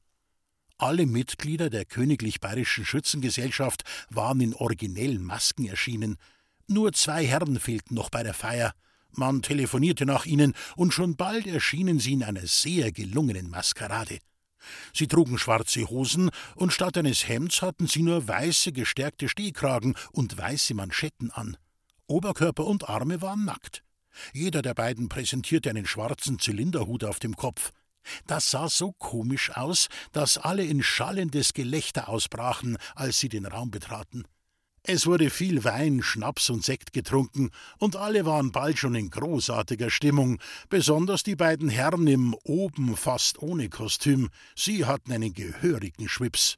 Alle 0.79 1.07
Mitglieder 1.07 1.71
der 1.71 1.85
Königlich 1.85 2.39
Bayerischen 2.39 2.85
Schützengesellschaft 2.85 3.83
waren 4.09 4.41
in 4.41 4.55
originellen 4.55 5.25
Masken 5.25 5.67
erschienen. 5.67 6.19
Nur 6.69 6.93
zwei 6.93 7.27
Herren 7.27 7.59
fehlten 7.59 7.97
noch 7.97 8.11
bei 8.11 8.23
der 8.23 8.33
Feier. 8.33 8.75
Man 9.11 9.43
telefonierte 9.43 10.07
nach 10.07 10.25
ihnen, 10.25 10.55
und 10.77 10.95
schon 10.95 11.17
bald 11.17 11.49
erschienen 11.49 11.99
sie 11.99 12.13
in 12.13 12.23
einer 12.23 12.47
sehr 12.47 12.93
gelungenen 12.93 13.51
Maskerade. 13.51 14.21
Sie 14.95 15.09
trugen 15.09 15.37
schwarze 15.37 15.91
Hosen, 15.91 16.31
und 16.55 16.73
statt 16.73 16.97
eines 16.97 17.27
Hemds 17.27 17.61
hatten 17.61 17.89
sie 17.89 18.03
nur 18.03 18.29
weiße 18.29 18.71
gestärkte 18.71 19.29
Stehkragen 19.29 19.97
und 20.13 20.39
weiße 20.39 20.75
Manschetten 20.75 21.33
an. 21.33 21.57
Oberkörper 22.07 22.67
und 22.67 22.89
Arme 22.89 23.21
waren 23.21 23.45
nackt. 23.45 23.83
Jeder 24.33 24.63
der 24.63 24.75
beiden 24.75 25.09
präsentierte 25.09 25.71
einen 25.71 25.87
schwarzen 25.87 26.39
Zylinderhut 26.39 27.05
auf 27.05 27.19
dem 27.19 27.37
Kopf. 27.37 27.73
Das 28.27 28.51
sah 28.51 28.69
so 28.69 28.93
komisch 28.93 29.51
aus, 29.51 29.89
dass 30.13 30.39
alle 30.39 30.65
in 30.65 30.83
schallendes 30.83 31.53
Gelächter 31.53 32.09
ausbrachen, 32.09 32.79
als 32.95 33.19
sie 33.19 33.29
den 33.29 33.47
Raum 33.47 33.71
betraten. 33.71 34.25
Es 34.89 35.05
wurde 35.07 35.31
viel 35.31 35.65
Wein, 35.65 36.01
Schnaps 36.01 36.49
und 36.49 36.65
Sekt 36.65 36.93
getrunken, 36.93 37.51
und 37.79 37.97
alle 37.97 38.25
waren 38.25 38.53
bald 38.53 38.79
schon 38.79 38.95
in 38.95 39.11
großartiger 39.11 39.91
Stimmung, 39.91 40.39
besonders 40.69 41.25
die 41.25 41.35
beiden 41.35 41.69
Herren 41.69 42.07
im 42.07 42.35
oben 42.45 42.97
fast 42.97 43.43
ohne 43.43 43.69
Kostüm, 43.69 44.29
sie 44.55 44.85
hatten 44.85 45.11
einen 45.11 45.33
gehörigen 45.33 46.09
Schwips. 46.09 46.57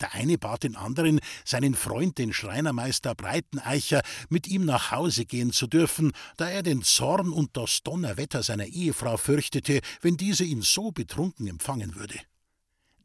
Der 0.00 0.14
eine 0.14 0.38
bat 0.38 0.62
den 0.62 0.76
anderen, 0.76 1.20
seinen 1.44 1.74
Freund, 1.74 2.18
den 2.18 2.32
Schreinermeister 2.32 3.14
Breiteneicher, 3.14 4.02
mit 4.28 4.46
ihm 4.46 4.64
nach 4.64 4.92
Hause 4.92 5.24
gehen 5.24 5.52
zu 5.52 5.66
dürfen, 5.66 6.12
da 6.36 6.48
er 6.48 6.62
den 6.62 6.82
Zorn 6.82 7.32
und 7.32 7.56
das 7.56 7.82
Donnerwetter 7.82 8.42
seiner 8.42 8.66
Ehefrau 8.66 9.16
fürchtete, 9.16 9.80
wenn 10.00 10.16
diese 10.16 10.44
ihn 10.44 10.62
so 10.62 10.92
betrunken 10.92 11.48
empfangen 11.48 11.96
würde. 11.96 12.18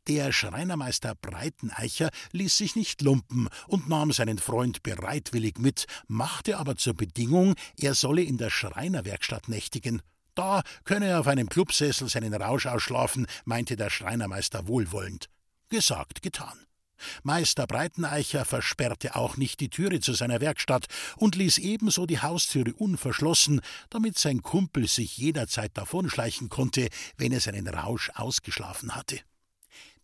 Der 0.08 0.34
Schreinermeister 0.34 1.16
Breiteneicher 1.16 2.10
ließ 2.34 2.58
sich 2.58 2.76
nicht 2.76 3.02
lumpen 3.02 3.48
und 3.68 3.88
nahm 3.88 4.12
seinen 4.12 4.38
Freund 4.38 4.84
bereitwillig 4.84 5.60
mit, 5.60 5.86
machte 6.08 6.58
aber 6.58 6.76
zur 6.76 6.94
Bedingung, 6.94 7.56
er 7.78 7.96
solle 7.96 8.22
in 8.22 8.38
der 8.38 8.50
Schreinerwerkstatt 8.50 9.48
nächtigen. 9.48 10.02
Da 10.36 10.64
könne 10.84 11.08
er 11.08 11.22
auf 11.22 11.28
einem 11.28 11.48
Clubsessel 11.48 12.10
seinen 12.10 12.34
Rausch 12.34 12.66
ausschlafen, 12.66 13.28
meinte 13.46 13.78
der 13.78 13.90
Schreinermeister 13.90 14.68
wohlwollend. 14.68 15.30
Gesagt, 15.70 16.22
getan. 16.22 16.60
Meister 17.24 17.68
Breiteneicher 17.68 18.46
versperrte 18.46 19.16
auch 19.16 19.38
nicht 19.38 19.60
die 19.60 19.70
Türe 19.70 20.00
zu 20.00 20.14
seiner 20.14 20.42
Werkstatt 20.42 20.88
und 21.18 21.36
ließ 21.36 21.58
ebenso 21.60 22.06
die 22.06 22.22
Haustüre 22.22 22.74
unverschlossen, 22.74 23.62
damit 23.90 24.18
sein 24.18 24.42
Kumpel 24.42 24.88
sich 24.88 25.18
jederzeit 25.18 25.78
davonschleichen 25.78 26.50
konnte, 26.50 26.90
wenn 27.18 27.32
er 27.32 27.40
seinen 27.40 27.68
Rausch 27.68 28.10
ausgeschlafen 28.16 28.96
hatte. 28.96 29.20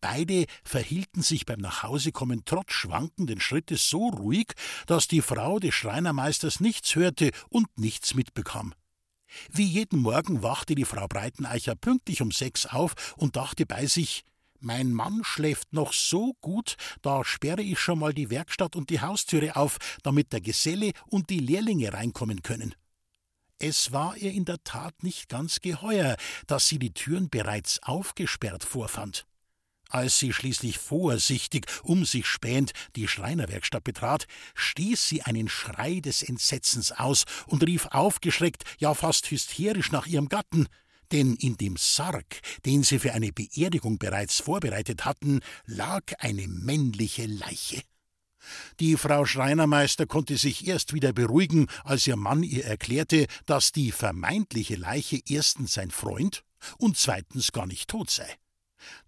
Beide 0.01 0.45
verhielten 0.63 1.21
sich 1.21 1.45
beim 1.45 1.59
Nachhausekommen 1.59 2.43
trotz 2.45 2.71
schwankenden 2.71 3.41
Schrittes 3.41 3.89
so 3.89 4.07
ruhig, 4.07 4.53
dass 4.87 5.07
die 5.07 5.21
Frau 5.21 5.59
des 5.59 5.75
Schreinermeisters 5.75 6.61
nichts 6.61 6.95
hörte 6.95 7.31
und 7.49 7.67
nichts 7.77 8.13
mitbekam. 8.13 8.73
Wie 9.51 9.65
jeden 9.65 9.99
Morgen 9.99 10.41
wachte 10.41 10.73
die 10.73 10.85
Frau 10.85 11.07
Breiteneicher 11.07 11.75
pünktlich 11.75 12.21
um 12.21 12.31
sechs 12.31 12.65
auf 12.65 13.13
und 13.17 13.35
dachte 13.35 13.65
bei 13.65 13.85
sich, 13.85 14.23
mein 14.61 14.91
Mann 14.91 15.23
schläft 15.23 15.73
noch 15.73 15.93
so 15.93 16.33
gut, 16.41 16.75
da 17.01 17.23
sperre 17.23 17.61
ich 17.61 17.79
schon 17.79 17.99
mal 17.99 18.13
die 18.13 18.29
Werkstatt 18.29 18.75
und 18.75 18.89
die 18.89 19.01
Haustüre 19.01 19.55
auf, 19.55 19.77
damit 20.03 20.33
der 20.33 20.41
Geselle 20.41 20.91
und 21.07 21.29
die 21.29 21.39
Lehrlinge 21.39 21.93
reinkommen 21.93 22.41
können. 22.41 22.75
Es 23.57 23.91
war 23.91 24.15
ihr 24.15 24.31
in 24.31 24.45
der 24.45 24.63
Tat 24.63 25.03
nicht 25.03 25.27
ganz 25.27 25.59
geheuer, 25.59 26.15
dass 26.47 26.67
sie 26.67 26.79
die 26.79 26.93
Türen 26.93 27.29
bereits 27.29 27.83
aufgesperrt 27.83 28.63
vorfand. 28.63 29.25
Als 29.89 30.19
sie 30.19 30.31
schließlich 30.31 30.77
vorsichtig, 30.77 31.65
um 31.81 32.05
sich 32.05 32.27
spähend, 32.27 32.73
die 32.95 33.07
Schreinerwerkstatt 33.07 33.83
betrat, 33.83 34.27
stieß 34.53 35.09
sie 35.09 35.23
einen 35.23 35.49
Schrei 35.49 35.99
des 35.99 36.21
Entsetzens 36.21 36.91
aus 36.91 37.25
und 37.47 37.63
rief 37.63 37.87
aufgeschreckt, 37.87 38.63
ja 38.77 38.93
fast 38.93 39.29
hysterisch 39.31 39.91
nach 39.91 40.05
ihrem 40.05 40.29
Gatten 40.29 40.67
denn 41.11 41.35
in 41.35 41.57
dem 41.57 41.75
Sarg, 41.77 42.41
den 42.65 42.83
sie 42.83 42.99
für 42.99 43.13
eine 43.13 43.31
Beerdigung 43.31 43.97
bereits 43.97 44.39
vorbereitet 44.39 45.05
hatten, 45.05 45.41
lag 45.65 46.03
eine 46.19 46.47
männliche 46.47 47.25
Leiche. 47.25 47.81
Die 48.79 48.95
Frau 48.95 49.25
Schreinermeister 49.25 50.05
konnte 50.05 50.37
sich 50.37 50.67
erst 50.67 50.93
wieder 50.93 51.13
beruhigen, 51.13 51.67
als 51.83 52.07
ihr 52.07 52.15
Mann 52.15 52.43
ihr 52.43 52.65
erklärte, 52.65 53.27
dass 53.45 53.71
die 53.71 53.91
vermeintliche 53.91 54.75
Leiche 54.75 55.19
erstens 55.27 55.73
sein 55.73 55.91
Freund 55.91 56.43
und 56.77 56.97
zweitens 56.97 57.51
gar 57.51 57.67
nicht 57.67 57.89
tot 57.89 58.09
sei. 58.09 58.27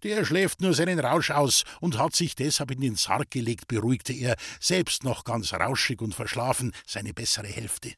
Der 0.02 0.24
schläft 0.24 0.60
nur 0.60 0.74
seinen 0.74 1.00
Rausch 1.00 1.30
aus 1.30 1.64
und 1.80 1.98
hat 1.98 2.14
sich 2.14 2.34
deshalb 2.34 2.70
in 2.70 2.80
den 2.80 2.96
Sarg 2.96 3.30
gelegt, 3.30 3.68
beruhigte 3.68 4.12
er, 4.12 4.36
selbst 4.60 5.02
noch 5.02 5.24
ganz 5.24 5.52
rauschig 5.54 6.02
und 6.02 6.14
verschlafen, 6.14 6.72
seine 6.86 7.14
bessere 7.14 7.46
Hälfte. 7.46 7.94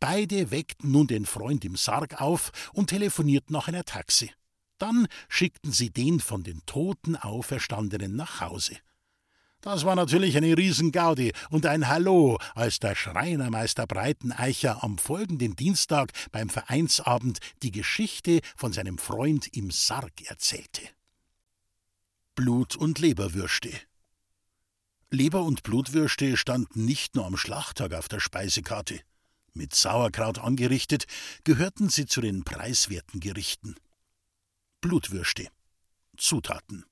Beide 0.00 0.50
weckten 0.50 0.92
nun 0.92 1.06
den 1.06 1.26
Freund 1.26 1.64
im 1.64 1.76
Sarg 1.76 2.20
auf 2.20 2.52
und 2.72 2.88
telefonierten 2.90 3.52
nach 3.52 3.68
einer 3.68 3.84
Taxi. 3.84 4.30
Dann 4.78 5.06
schickten 5.28 5.72
sie 5.72 5.90
den 5.90 6.20
von 6.20 6.42
den 6.42 6.64
Toten 6.66 7.16
Auferstandenen 7.16 8.14
nach 8.14 8.40
Hause. 8.40 8.76
Das 9.62 9.84
war 9.84 9.96
natürlich 9.96 10.36
eine 10.36 10.56
Riesengaudi 10.56 11.32
und 11.50 11.66
ein 11.66 11.88
Hallo, 11.88 12.38
als 12.54 12.78
der 12.78 12.94
Schreinermeister 12.94 13.86
Breiteneicher 13.86 14.84
am 14.84 14.96
folgenden 14.98 15.56
Dienstag 15.56 16.12
beim 16.30 16.48
Vereinsabend 16.48 17.38
die 17.62 17.72
Geschichte 17.72 18.40
von 18.54 18.72
seinem 18.72 18.98
Freund 18.98 19.48
im 19.56 19.70
Sarg 19.70 20.22
erzählte. 20.26 20.82
Blut 22.36 22.76
und 22.76 22.98
Leberwürste. 22.98 23.70
Leber 25.10 25.42
und 25.42 25.62
Blutwürste 25.62 26.36
standen 26.36 26.84
nicht 26.84 27.16
nur 27.16 27.26
am 27.26 27.36
Schlachttag 27.36 27.94
auf 27.94 28.08
der 28.08 28.20
Speisekarte. 28.20 29.00
Mit 29.56 29.74
Sauerkraut 29.74 30.38
angerichtet, 30.38 31.06
gehörten 31.44 31.88
sie 31.88 32.06
zu 32.06 32.20
den 32.20 32.44
preiswerten 32.44 33.20
Gerichten. 33.20 33.74
Blutwürste. 34.80 35.48
Zutaten: 36.16 36.84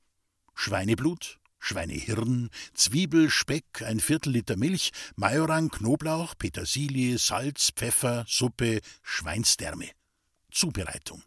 Schweineblut, 0.55 1.38
Schweinehirn, 1.59 2.50
Zwiebel, 2.74 3.31
Speck, 3.31 3.81
ein 3.83 3.98
Viertel 3.98 4.33
Liter 4.33 4.57
Milch, 4.57 4.90
Majoran, 5.16 5.70
Knoblauch, 5.70 6.35
Petersilie, 6.37 7.16
Salz, 7.18 7.70
Pfeffer, 7.74 8.27
Suppe, 8.29 8.81
Schweinsdärme. 9.03 9.88
Zubereitung. 10.50 11.22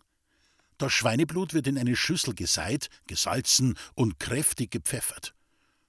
Das 0.78 0.94
Schweineblut 0.94 1.56
wird 1.56 1.66
in 1.66 1.80
eine 1.80 1.96
Schüssel 1.96 2.36
geseit, 2.36 2.90
gesalzen 3.08 3.76
und 3.96 4.20
kräftig 4.20 4.70
gepfeffert. 4.70 5.34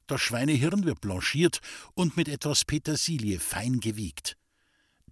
Das 0.06 0.22
Schweinehirn 0.22 0.84
wird 0.84 1.02
blanchiert 1.02 1.60
und 1.92 2.16
mit 2.16 2.26
etwas 2.28 2.64
Petersilie 2.64 3.40
fein 3.40 3.80
gewiegt. 3.80 4.37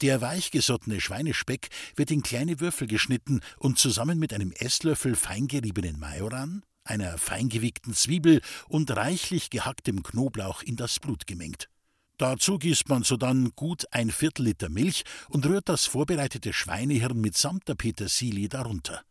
Der 0.02 0.20
weichgesottene 0.20 1.00
Schweinespeck 1.00 1.70
wird 1.94 2.10
in 2.10 2.22
kleine 2.22 2.60
Würfel 2.60 2.86
geschnitten 2.86 3.40
und 3.56 3.78
zusammen 3.78 4.18
mit 4.18 4.34
einem 4.34 4.52
Esslöffel 4.52 5.16
feingeriebenen 5.16 5.98
Majoran, 5.98 6.62
einer 6.84 7.16
feingewiegten 7.16 7.94
Zwiebel 7.94 8.42
und 8.68 8.90
reichlich 8.94 9.48
gehacktem 9.48 10.02
Knoblauch 10.02 10.62
in 10.62 10.76
das 10.76 11.00
Blut 11.00 11.26
gemengt. 11.26 11.70
Dazu 12.18 12.58
gießt 12.58 12.90
man 12.90 13.04
sodann 13.04 13.52
gut 13.56 13.86
ein 13.90 14.10
Viertel 14.10 14.44
Liter 14.44 14.68
Milch 14.68 15.04
und 15.30 15.46
rührt 15.46 15.68
das 15.70 15.86
vorbereitete 15.86 16.52
Schweinehirn 16.52 17.18
mitsamt 17.18 17.66
der 17.66 17.74
Petersilie 17.74 18.50
darunter. 18.50 19.02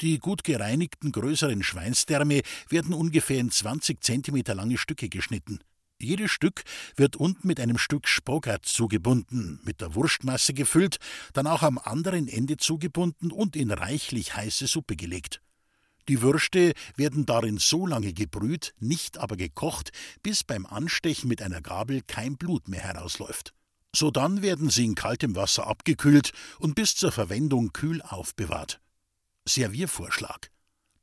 Die 0.00 0.18
gut 0.18 0.42
gereinigten 0.42 1.12
größeren 1.12 1.62
Schweinsdärme 1.62 2.42
werden 2.68 2.94
ungefähr 2.94 3.38
in 3.38 3.52
20 3.52 4.02
cm 4.02 4.42
lange 4.56 4.76
Stücke 4.76 5.08
geschnitten. 5.08 5.60
Jedes 6.00 6.30
Stück 6.30 6.64
wird 6.96 7.16
unten 7.16 7.46
mit 7.46 7.60
einem 7.60 7.78
Stück 7.78 8.08
Spogat 8.08 8.66
zugebunden, 8.66 9.60
mit 9.64 9.80
der 9.80 9.94
Wurstmasse 9.94 10.52
gefüllt, 10.52 10.98
dann 11.32 11.46
auch 11.46 11.62
am 11.62 11.78
anderen 11.78 12.28
Ende 12.28 12.56
zugebunden 12.56 13.30
und 13.30 13.56
in 13.56 13.70
reichlich 13.70 14.36
heiße 14.36 14.66
Suppe 14.66 14.96
gelegt. 14.96 15.40
Die 16.08 16.20
Würste 16.20 16.74
werden 16.96 17.24
darin 17.24 17.56
so 17.58 17.86
lange 17.86 18.12
gebrüht, 18.12 18.74
nicht 18.78 19.16
aber 19.18 19.36
gekocht, 19.36 19.90
bis 20.22 20.44
beim 20.44 20.66
Anstechen 20.66 21.28
mit 21.28 21.40
einer 21.40 21.62
Gabel 21.62 22.02
kein 22.02 22.36
Blut 22.36 22.68
mehr 22.68 22.82
herausläuft. 22.82 23.54
Sodann 23.94 24.42
werden 24.42 24.68
sie 24.70 24.84
in 24.84 24.96
kaltem 24.96 25.36
Wasser 25.36 25.66
abgekühlt 25.66 26.32
und 26.58 26.74
bis 26.74 26.96
zur 26.96 27.12
Verwendung 27.12 27.72
kühl 27.72 28.02
aufbewahrt. 28.02 28.80
Serviervorschlag. 29.46 30.50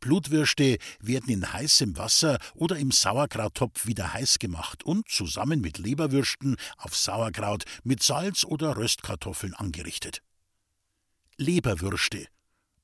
Blutwürste 0.01 0.77
werden 0.99 1.29
in 1.29 1.53
heißem 1.53 1.97
Wasser 1.97 2.37
oder 2.53 2.75
im 2.75 2.91
Sauerkrauttopf 2.91 3.85
wieder 3.87 4.13
heiß 4.13 4.39
gemacht 4.39 4.83
und 4.83 5.07
zusammen 5.07 5.61
mit 5.61 5.77
Leberwürsten 5.77 6.57
auf 6.77 6.97
Sauerkraut 6.97 7.63
mit 7.83 8.03
Salz 8.03 8.43
oder 8.43 8.75
Röstkartoffeln 8.75 9.53
angerichtet. 9.53 10.21
Leberwürste. 11.37 12.27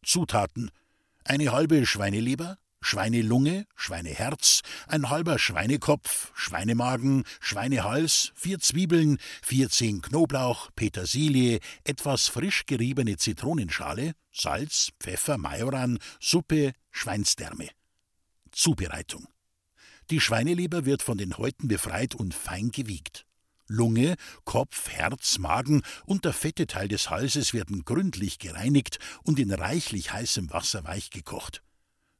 Zutaten 0.04 0.72
eine 1.26 1.52
halbe 1.52 1.86
Schweineleber, 1.86 2.58
Schweinelunge, 2.82 3.66
Schweineherz, 3.76 4.62
ein 4.88 5.10
halber 5.10 5.40
Schweinekopf, 5.40 6.32
Schweinemagen, 6.36 7.24
Schweinehals, 7.40 8.32
vier 8.36 8.60
Zwiebeln, 8.60 9.18
vier 9.42 9.70
Zehen 9.70 10.02
Knoblauch, 10.02 10.70
Petersilie, 10.76 11.60
etwas 11.84 12.28
frisch 12.28 12.66
geriebene 12.66 13.18
Zitronenschale, 13.18 14.14
Salz, 14.32 14.92
Pfeffer, 15.00 15.38
Majoran, 15.38 16.00
Suppe, 16.20 16.74
Schweinsdärme. 16.92 17.70
Zubereitung. 18.52 19.28
Die 20.10 20.22
Schweineleber 20.22 20.86
wird 20.86 21.04
von 21.04 21.18
den 21.18 21.38
Häuten 21.38 21.68
befreit 21.68 22.16
und 22.16 22.34
fein 22.34 22.72
gewiegt. 22.72 23.26
Lunge, 23.68 24.16
Kopf, 24.46 24.90
Herz, 24.90 25.40
Magen 25.40 25.82
und 26.06 26.24
der 26.24 26.32
fette 26.32 26.68
Teil 26.68 26.88
des 26.88 27.10
Halses 27.10 27.54
werden 27.54 27.84
gründlich 27.84 28.40
gereinigt 28.40 29.00
und 29.24 29.40
in 29.40 29.52
reichlich 29.52 30.14
heißem 30.14 30.52
Wasser 30.52 30.86
weichgekocht. 30.86 31.62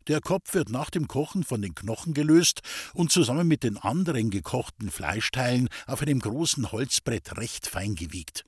Der 0.08 0.22
Kopf 0.22 0.54
wird 0.54 0.70
nach 0.70 0.90
dem 0.90 1.08
Kochen 1.08 1.44
von 1.44 1.62
den 1.62 1.76
Knochen 1.76 2.14
gelöst 2.14 2.62
und 2.94 3.12
zusammen 3.12 3.48
mit 3.48 3.64
den 3.64 3.78
anderen 3.78 4.30
gekochten 4.30 4.90
Fleischteilen 4.90 5.68
auf 5.86 6.02
einem 6.02 6.20
großen 6.20 6.72
Holzbrett 6.72 7.38
recht 7.38 7.68
fein 7.68 7.96
gewiegt. 7.96 8.46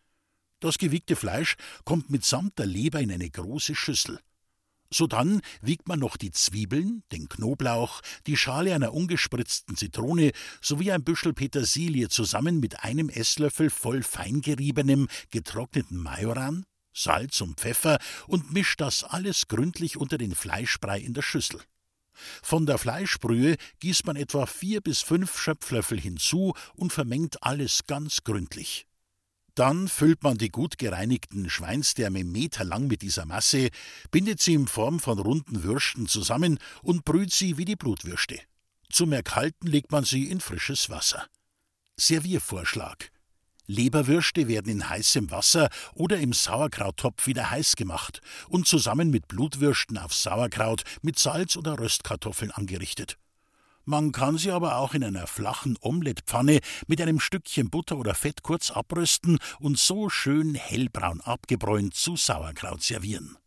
Das 0.61 0.77
gewiegte 0.77 1.17
Fleisch 1.17 1.55
kommt 1.83 2.09
mitsamt 2.09 2.57
der 2.59 2.65
Leber 2.65 3.01
in 3.01 3.11
eine 3.11 3.29
große 3.29 3.75
Schüssel. 3.75 4.19
Sodann 4.91 5.41
wiegt 5.61 5.87
man 5.87 5.99
noch 5.99 6.17
die 6.17 6.31
Zwiebeln, 6.31 7.03
den 7.11 7.29
Knoblauch, 7.29 8.01
die 8.25 8.37
Schale 8.37 8.73
einer 8.73 8.93
ungespritzten 8.93 9.75
Zitrone 9.75 10.31
sowie 10.61 10.91
ein 10.91 11.03
Büschel 11.03 11.33
Petersilie 11.33 12.09
zusammen 12.09 12.59
mit 12.59 12.83
einem 12.83 13.09
Esslöffel 13.09 13.69
voll 13.69 14.01
feingeriebenem, 14.01 15.07
getrockneten 15.29 15.97
Majoran, 15.97 16.65
Salz 17.03 17.41
und 17.41 17.59
Pfeffer 17.59 17.99
und 18.27 18.51
mischt 18.51 18.81
das 18.81 19.03
alles 19.03 19.47
gründlich 19.47 19.97
unter 19.97 20.17
den 20.17 20.35
Fleischbrei 20.35 20.99
in 20.99 21.13
der 21.13 21.21
Schüssel. 21.21 21.61
Von 22.43 22.65
der 22.65 22.77
Fleischbrühe 22.77 23.55
gießt 23.79 24.05
man 24.05 24.15
etwa 24.15 24.45
vier 24.45 24.81
bis 24.81 25.01
fünf 25.01 25.39
Schöpflöffel 25.39 25.99
hinzu 25.99 26.53
und 26.75 26.91
vermengt 26.91 27.43
alles 27.43 27.85
ganz 27.87 28.23
gründlich. 28.23 28.85
Dann 29.55 29.87
füllt 29.87 30.23
man 30.23 30.37
die 30.37 30.49
gut 30.49 30.77
gereinigten 30.77 31.49
Schweinsdärme 31.49 32.23
meterlang 32.23 32.87
mit 32.87 33.01
dieser 33.01 33.25
Masse, 33.25 33.69
bindet 34.11 34.41
sie 34.41 34.53
in 34.53 34.67
Form 34.67 34.99
von 34.99 35.19
runden 35.19 35.63
Würsten 35.63 36.07
zusammen 36.07 36.59
und 36.81 37.03
brüht 37.03 37.33
sie 37.33 37.57
wie 37.57 37.65
die 37.65 37.75
Blutwürste. 37.75 38.39
Zum 38.91 39.11
Erkalten 39.11 39.67
legt 39.67 39.91
man 39.91 40.03
sie 40.03 40.29
in 40.29 40.39
frisches 40.39 40.89
Wasser. 40.89 41.27
Serviervorschlag. 41.97 43.11
Leberwürste 43.69 44.47
werden 44.47 44.71
in 44.71 44.89
heißem 44.89 45.29
Wasser 45.29 45.69
oder 45.93 46.17
im 46.17 46.33
Sauerkrauttopf 46.33 47.27
wieder 47.27 47.51
heiß 47.51 47.75
gemacht 47.75 48.19
und 48.47 48.67
zusammen 48.67 49.11
mit 49.11 49.27
Blutwürsten 49.27 49.99
auf 49.99 50.11
Sauerkraut 50.11 50.81
mit 51.03 51.19
Salz 51.19 51.55
oder 51.55 51.77
Röstkartoffeln 51.77 52.49
angerichtet. 52.49 53.19
Man 53.85 54.11
kann 54.11 54.39
sie 54.39 54.49
aber 54.49 54.77
auch 54.77 54.95
in 54.95 55.03
einer 55.03 55.27
flachen 55.27 55.77
Omelettpfanne 55.81 56.61
mit 56.87 56.99
einem 56.99 57.19
Stückchen 57.19 57.69
Butter 57.69 57.97
oder 57.97 58.15
Fett 58.15 58.41
kurz 58.41 58.71
abrösten 58.71 59.37
und 59.59 59.77
so 59.77 60.09
schön 60.09 60.55
hellbraun 60.55 61.21
abgebräunt 61.21 61.93
zu 61.93 62.15
Sauerkraut 62.15 62.81
servieren. 62.81 63.37